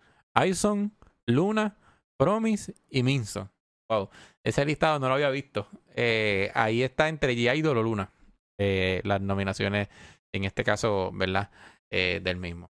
[0.46, 0.92] Ison,
[1.26, 1.76] Luna,
[2.18, 3.50] Promise y Minso.
[3.90, 4.08] Wow,
[4.44, 5.68] ese listado no lo había visto.
[5.94, 7.58] Eh, ahí está entre G.I.
[7.58, 8.10] y Dolo Luna.
[8.58, 9.88] eh, las nominaciones,
[10.34, 11.50] en este caso, ¿verdad?
[11.90, 12.70] Eh, del mismo.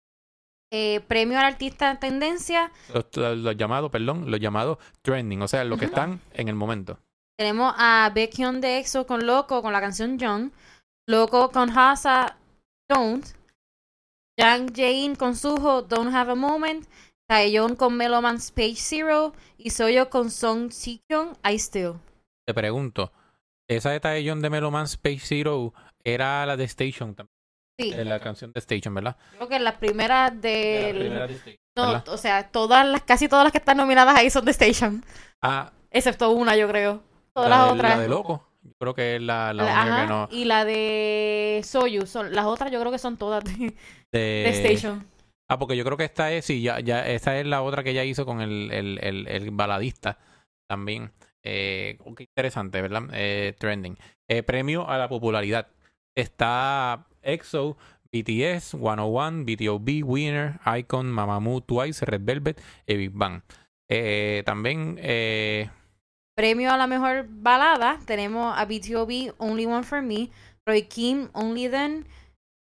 [0.74, 2.72] Eh, premio al artista en tendencia.
[2.94, 6.98] Los, los llamados, perdón, los llamados trending, o sea, los que están en el momento.
[7.38, 10.50] Tenemos a Baekhyun de EXO con Loco con la canción Young.
[11.06, 12.38] Loco con Hasa
[12.88, 13.26] Don't.
[14.40, 16.86] Jang Jae-in con Suho Don't Have a Moment.
[17.28, 19.34] Taeyeon con Meloman's Page Zero.
[19.58, 21.94] Y Soyo con Song Si-kyung I Still.
[22.46, 23.12] Te pregunto,
[23.68, 27.31] esa de Taeyeon de Meloman Space Zero era la de Station también.
[27.78, 29.16] Sí, eh, La canción de Station, ¿verdad?
[29.36, 30.98] creo que las primeras La del...
[30.98, 32.08] primera de Station, No, ¿verdad?
[32.08, 35.04] o sea, todas las, casi todas las que están nominadas ahí son de Station.
[35.40, 37.02] Ah, Excepto una, yo creo.
[37.34, 37.96] Todas la las de, otras.
[37.96, 38.48] la de Loco.
[38.62, 40.28] Yo creo que es la, la La- única ajá, que no.
[40.30, 42.06] Y la de Soyu.
[42.06, 43.74] Son, las otras yo creo que son todas de,
[44.12, 45.06] De, de Station.
[45.48, 47.90] Ah, porque yo creo que esta es, sí, ya, ya, esta es la otra que
[47.90, 50.18] ella hizo con el, el, el, el baladista
[50.68, 51.12] también.
[51.42, 53.02] Eh, oh, qué interesante, ¿verdad?
[53.12, 53.98] Eh, trending.
[54.28, 55.68] Eh, premio a la popularidad.
[56.14, 57.76] Está EXO,
[58.12, 63.42] BTS, 101, BTOB, Winner, Icon, Mamamoo, Twice, Red Velvet y Big Bang.
[63.88, 65.70] Eh, también eh,
[66.34, 67.98] Premio a la mejor balada.
[68.06, 70.30] Tenemos a BTOB, Only One For Me.
[70.66, 72.06] Roy Kim, Only Then.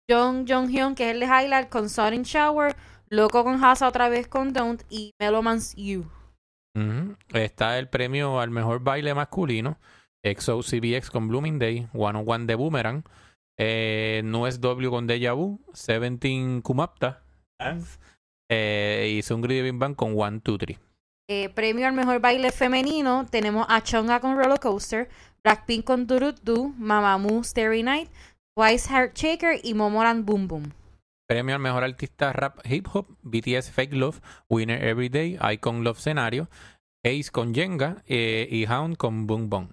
[0.09, 2.75] Jung Jong Hyun, que es el de Highlight, con Sudden Shower.
[3.09, 4.83] Loco con Hasa otra vez con Don't.
[4.89, 6.05] Y Meloman's You.
[7.33, 9.77] Está el premio al mejor baile masculino.
[10.23, 11.87] EXO CBX con Blooming Day.
[11.91, 13.03] 101 de Boomerang.
[13.57, 15.59] Eh, no es W con Deja Vu.
[15.73, 17.23] Seventeen Kumapta.
[17.59, 17.99] Dance.
[18.49, 20.77] Eh, y Sungri de Bing Bang con 1, 2, 3.
[21.29, 23.25] Eh, premio al mejor baile femenino.
[23.29, 25.09] Tenemos a Chonga con Roller Coaster.
[25.43, 26.73] Blackpink con Durut Du.
[26.77, 28.09] Mamamoo Starry Night.
[28.55, 29.59] Twice Heart Shaker.
[29.63, 30.71] Y Momoran Boom Boom.
[31.27, 33.07] Premio al mejor artista rap hip hop.
[33.23, 34.21] BTS Fake Love.
[34.49, 35.37] Winner Everyday.
[35.53, 36.47] Icon Love Scenario.
[37.03, 38.03] Ace con Jenga.
[38.07, 39.69] eh, y Hound con Boom Boom.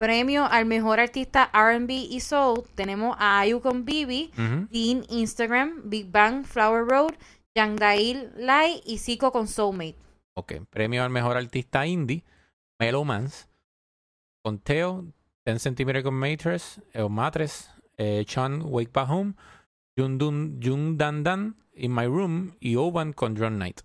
[0.00, 2.62] Premio al mejor artista RB y Soul.
[2.74, 4.30] Tenemos a Ayu con Bibi.
[4.70, 7.12] Dean Instagram, Big Bang, Flower Road,
[7.54, 9.96] Yang Dail Lai y Zico con Soulmate.
[10.38, 10.54] Ok.
[10.70, 12.24] Premio al mejor artista indie.
[12.78, 13.46] Melomans.
[14.42, 15.04] Con Teo.
[15.44, 16.80] 10 cm con Matrix.
[16.94, 17.68] O Matres.
[17.98, 19.34] Eh, Chan Wake Back Home.
[19.98, 21.56] Jung, Dun, Jung Dan Dan.
[21.74, 22.56] In My Room.
[22.58, 23.82] Y Oban con Drone Night.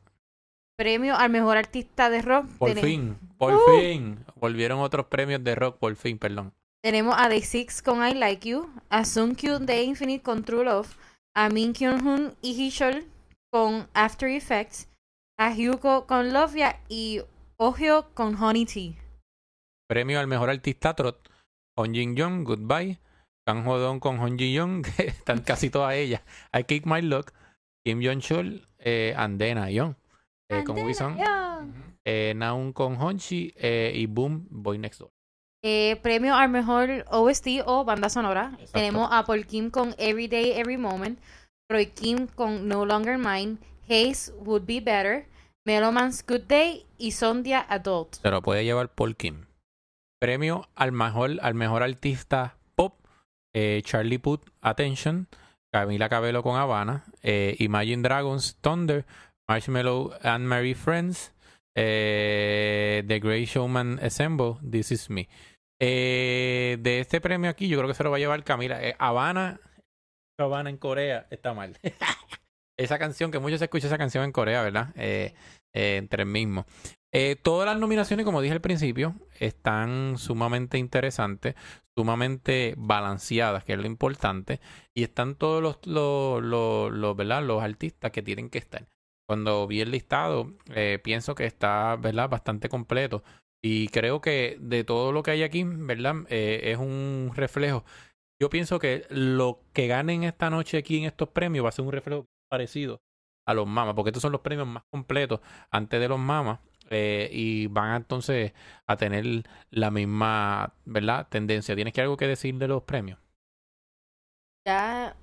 [0.77, 2.47] Premio al mejor artista de rock.
[2.57, 3.17] Por fin.
[3.37, 3.59] Por Uh.
[3.79, 4.19] fin.
[4.35, 5.77] Volvieron otros premios de rock.
[5.77, 6.53] Por fin, perdón.
[6.83, 10.65] Tenemos a Day Six con I Like You, a Sung Kyun de Infinite con True
[10.65, 10.95] Love,
[11.35, 13.03] a Min Kyun Hun y Hee
[13.51, 14.87] con After Effects,
[15.39, 17.21] a Hyuko con Love Ya y
[17.57, 18.93] Ohio con Honey Tea.
[19.89, 21.29] Premio al mejor artista trot.
[21.77, 22.99] Hon Jin Young, Goodbye.
[23.47, 26.21] Kang Hodong con Hon Ji Young, que están casi todas ellas.
[26.53, 27.31] I Kick My Luck.
[27.83, 29.95] Kim Jong Chul, eh, Andena Young.
[30.49, 31.17] Eh, con Wison.
[32.03, 35.11] Eh, Naun con Honchi eh, y Boom Boy Next Door.
[35.63, 38.51] Eh, premio al mejor OST o banda sonora.
[38.53, 38.73] Exacto.
[38.73, 41.19] Tenemos a Paul Kim con Every Day, Every Moment.
[41.71, 43.57] Roy Kim con No Longer Mine.
[43.89, 45.25] Hayes Would Be Better.
[45.65, 46.85] Meloman's Good Day.
[46.99, 48.15] Y Sondia Adult.
[48.21, 49.47] Se lo puede llevar Paul Kim.
[50.21, 52.93] Premio al mejor, al mejor artista pop.
[53.55, 55.27] eh, Charlie Puth, Attention.
[55.73, 57.03] Camila Cabello con Habana.
[57.23, 59.05] Imagine Dragons, Thunder.
[59.47, 61.33] Marshmallow and Mary Friends.
[61.77, 65.27] eh, The Great Showman Assemble, This Is Me.
[65.79, 68.81] Eh, de este premio aquí, yo creo que se lo va a llevar Camila.
[68.81, 69.59] Eh, Habana,
[70.39, 71.77] Habana en Corea, está mal.
[72.79, 74.93] esa canción, que muchos escuchan esa canción en Corea, ¿verdad?
[74.95, 75.33] Eh,
[75.73, 76.65] entre el mismo.
[77.43, 81.55] Todas las nominaciones, como dije al principio, están sumamente interesantes,
[81.97, 84.59] sumamente balanceadas, que es lo importante,
[84.93, 87.41] y están todos los, los, los, ¿verdad?
[87.41, 88.85] los artistas que tienen que estar.
[89.27, 92.29] Cuando vi el listado, eh, pienso que está ¿verdad?
[92.29, 93.23] bastante completo.
[93.63, 96.15] Y creo que de todo lo que hay aquí, ¿verdad?
[96.29, 97.83] Eh, es un reflejo.
[98.41, 101.85] Yo pienso que lo que ganen esta noche aquí en estos premios va a ser
[101.85, 102.99] un reflejo parecido
[103.47, 105.39] a los mamas, porque estos son los premios más completos
[105.71, 106.59] antes de los mamas.
[106.91, 108.53] eh, y van entonces
[108.87, 109.25] a tener
[109.71, 111.27] la misma, ¿verdad?
[111.29, 111.75] Tendencia.
[111.75, 113.19] ¿Tienes que algo que decir de los premios?
[114.65, 115.15] Ya,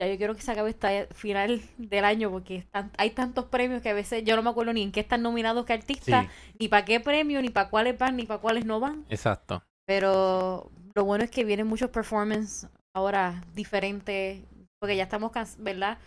[0.00, 2.66] ya yo quiero que se acabe esta final del año porque
[2.98, 5.64] hay tantos premios que a veces yo no me acuerdo ni en qué están nominados
[5.64, 6.26] qué artistas,
[6.58, 9.04] ni para qué premio, ni para cuáles van, ni para cuáles no van.
[9.08, 9.62] exacto.
[9.86, 14.40] Pero lo bueno es que vienen muchos performances ahora diferentes,
[14.80, 15.98] porque ya estamos, cans- ¿verdad?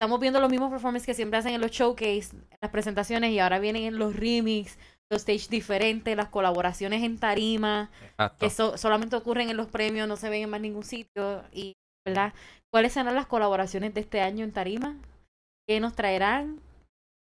[0.00, 3.38] Estamos viendo los mismos performances que siempre hacen en los showcase, en las presentaciones, y
[3.38, 4.78] ahora vienen en los remix,
[5.12, 8.38] los stage diferentes, las colaboraciones en tarima, Exacto.
[8.38, 11.42] que so- solamente ocurren en los premios, no se ven en más ningún sitio.
[11.52, 11.74] Y,
[12.06, 12.32] ¿verdad?
[12.72, 14.96] ¿Cuáles serán las colaboraciones de este año en tarima?
[15.68, 16.60] ¿Qué nos traerán?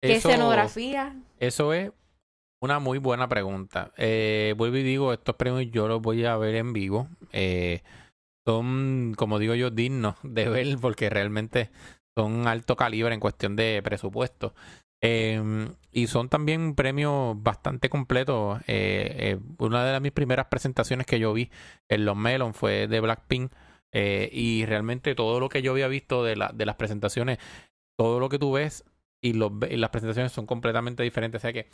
[0.02, 1.16] ¿Qué Eso- escenografía?
[1.39, 1.91] Eso es
[2.64, 3.91] Una muy buena pregunta.
[3.98, 7.10] Eh, vuelvo y digo, estos premios yo los voy a ver en vivo.
[7.32, 7.84] Eh,
[8.48, 11.70] son, como digo yo, dignos de ver porque realmente
[12.18, 14.56] son alto calibre en cuestión de presupuesto.
[15.04, 18.62] Eh, y son también premios bastante completos.
[18.68, 21.52] Eh, eh, una de las mis primeras presentaciones que yo vi
[21.89, 23.52] en los Melon fue de Blackpink.
[23.96, 27.39] Eh, y realmente todo lo que yo había visto de, la, de las presentaciones,
[27.98, 28.84] todo lo que tú ves
[29.24, 31.39] y, los, las presentaciones son completamente diferentes.
[31.39, 31.70] O sea que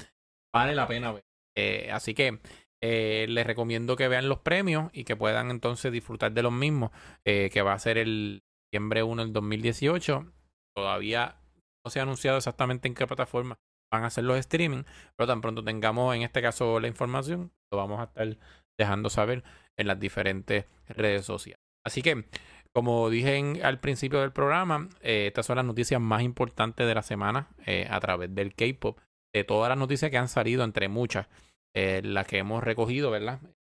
[0.54, 1.24] vale la pena ver.
[1.58, 2.40] Eh, así que
[2.84, 6.92] eh, les recomiendo que vean los premios y que puedan entonces disfrutar de los mismos,
[7.24, 10.32] que va a ser el diciembre 1 del 2018.
[10.76, 11.38] Todavía
[11.84, 13.58] no se ha anunciado exactamente en qué plataforma
[13.92, 14.84] van a hacer los streaming,
[15.18, 18.38] pero tan pronto tengamos en este caso la información, lo vamos a estar
[18.80, 19.44] dejando saber
[19.78, 21.61] en las diferentes redes sociales.
[21.86, 22.26] Así que,
[22.74, 27.02] como dije al principio del programa, eh, estas son las noticias más importantes de la
[27.02, 29.00] semana eh, a través del K-pop,
[29.34, 31.28] de todas las noticias que han salido, entre muchas,
[31.76, 33.40] eh, las que hemos recogido, ¿verdad?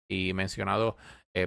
[0.10, 0.98] Y mencionado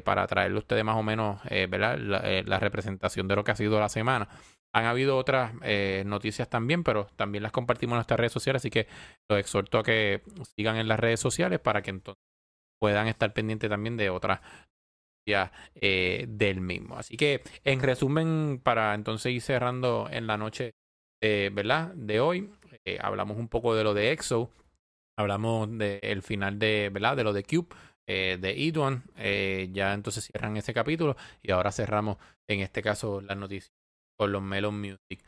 [0.03, 1.99] para traerle a ustedes más o menos, ¿verdad?
[1.99, 4.31] La, representación de lo que ha sido la semana.
[4.73, 5.53] Han habido otras
[6.07, 8.89] noticias también, pero también las compartimos en nuestras redes sociales, así que
[9.29, 10.23] los exhorto a que
[10.57, 12.23] sigan en las redes sociales para que entonces
[12.81, 14.41] puedan estar pendientes también de otras
[15.27, 16.97] eh, del mismo.
[16.97, 20.75] Así que, en resumen, para entonces ir cerrando en la noche,
[21.23, 21.95] eh, ¿verdad?
[21.95, 22.51] De hoy,
[22.85, 24.51] eh, hablamos un poco de lo de EXO,
[25.17, 27.17] hablamos del final de, ¿verdad?
[27.17, 27.75] De lo de Cube,
[28.07, 29.05] de Idwan,
[29.73, 33.73] ya entonces cierran ese capítulo y ahora cerramos en este caso las noticias
[34.19, 35.25] con los Melon Music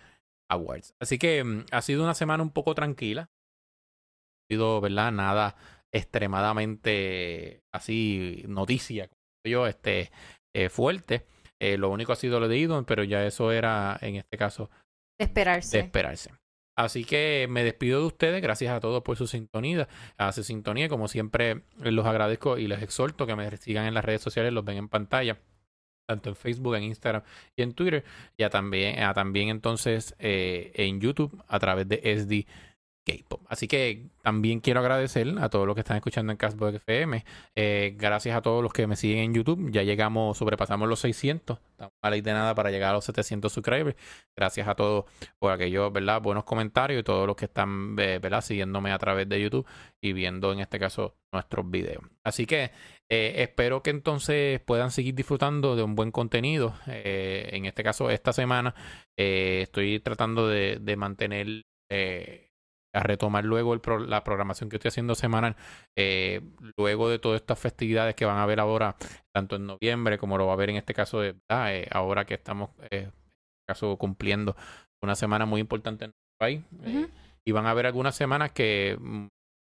[0.50, 0.94] Awards.
[1.00, 3.22] Así que mm, ha sido una semana un poco tranquila.
[3.22, 5.12] Ha sido, ¿verdad?
[5.12, 5.56] Nada
[5.92, 9.08] extremadamente así noticia,
[9.48, 10.10] yo, este
[10.54, 11.26] eh, fuerte.
[11.58, 14.70] Eh, lo único ha sido lo de Idon, pero ya eso era en este caso
[15.18, 15.78] De esperarse.
[15.78, 16.30] de esperarse.
[16.76, 18.42] Así que me despido de ustedes.
[18.42, 19.88] Gracias a todos por su sintonía.
[20.18, 24.04] A su sintonía, como siempre, los agradezco y les exhorto que me sigan en las
[24.04, 25.40] redes sociales, los ven en pantalla,
[26.06, 27.22] tanto en Facebook, en Instagram
[27.56, 28.04] y en Twitter.
[28.36, 32.46] Y a también, a también entonces eh, en YouTube a través de SD
[33.06, 33.42] K-Pop.
[33.48, 37.24] Así que también quiero agradecer a todos los que están escuchando en Castbox FM.
[37.54, 39.70] Eh, gracias a todos los que me siguen en YouTube.
[39.70, 41.58] Ya llegamos, sobrepasamos los 600.
[41.70, 43.96] Estamos a ley de nada para llegar a los 700 subscribers.
[44.36, 45.04] Gracias a todos
[45.38, 46.20] por aquellos, ¿verdad?
[46.20, 48.40] Buenos comentarios y todos los que están, eh, ¿verdad?
[48.40, 49.66] Siguiéndome a través de YouTube
[50.00, 52.02] y viendo en este caso nuestros videos.
[52.24, 52.72] Así que
[53.08, 56.74] eh, espero que entonces puedan seguir disfrutando de un buen contenido.
[56.86, 58.74] En este caso, esta semana
[59.16, 62.45] estoy tratando de, de mantener, eh,
[62.96, 65.56] a retomar luego el pro- la programación que estoy haciendo semanal,
[65.96, 66.40] eh,
[66.78, 68.96] luego de todas estas festividades que van a haber ahora,
[69.34, 71.34] tanto en noviembre como lo va a haber en este caso, de.
[71.50, 74.56] Eh, ahora que estamos, eh, en este caso, cumpliendo
[75.02, 76.62] una semana muy importante en nuestro país.
[77.46, 79.26] y van a haber algunas semanas que mm,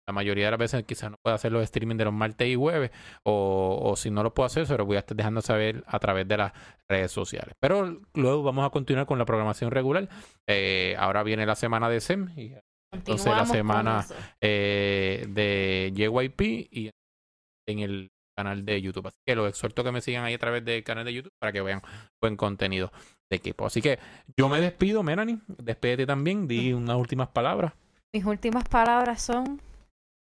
[0.10, 2.56] la mayoría de las veces quizás no pueda hacer los streaming de los martes y
[2.56, 2.92] jueves
[3.24, 6.00] o, o si no lo puedo hacer se lo voy a estar dejando saber a
[6.00, 6.52] través de las
[6.90, 10.10] redes sociales pero luego vamos a continuar con la programación regular
[10.50, 12.56] Eh, ahora viene la semana de SEM y
[12.94, 14.06] entonces la semana
[14.42, 16.92] eh, de JYP y
[17.68, 19.08] en el canal de YouTube.
[19.08, 21.52] Así que los exhorto que me sigan ahí a través del canal de YouTube para
[21.52, 21.82] que vean
[22.22, 22.92] buen contenido
[23.30, 23.66] de equipo.
[23.66, 24.00] Así que
[24.38, 25.40] yo me despido, Melanie.
[25.48, 26.48] Despídete también.
[26.48, 27.74] Di unas últimas palabras.
[28.14, 29.62] Mis últimas palabras son: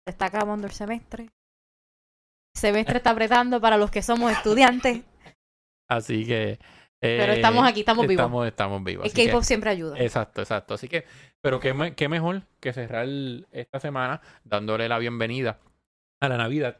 [0.06, 1.24] se está acabando el semestre.
[1.24, 5.02] El semestre está apretando para los que somos estudiantes.
[5.88, 6.58] Así que.
[7.02, 8.22] Eh, Pero estamos aquí, estamos vivos.
[8.22, 9.04] Estamos, estamos vivos.
[9.04, 9.98] El así que- K-pop siempre ayuda.
[9.98, 10.74] Exacto, exacto.
[10.74, 11.04] Así que,
[11.42, 13.06] pero qué, me- qué mejor que cerrar
[13.52, 15.58] esta semana dándole la bienvenida
[16.20, 16.78] a la Navidad.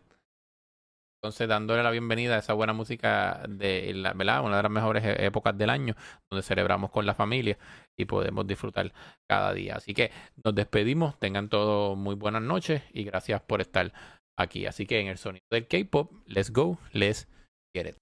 [1.23, 4.45] Entonces, dándole la bienvenida a esa buena música de la, ¿verdad?
[4.45, 5.97] Una de las mejores e- épocas del año,
[6.31, 7.59] donde celebramos con la familia
[7.99, 8.93] y podemos disfrutar
[9.29, 9.75] cada día.
[9.77, 10.13] Así que
[10.45, 13.93] nos despedimos, tengan todos muy buenas noches y gracias por estar
[14.39, 14.67] aquí.
[14.67, 17.27] Así que en el sonido del K-pop, let's go, let's
[17.75, 17.97] get it.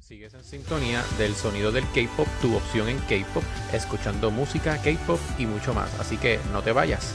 [0.00, 3.42] Sigues en sintonía del sonido del K-pop, tu opción en K-pop,
[3.72, 5.98] escuchando música, K-pop y mucho más.
[5.98, 7.14] Así que no te vayas.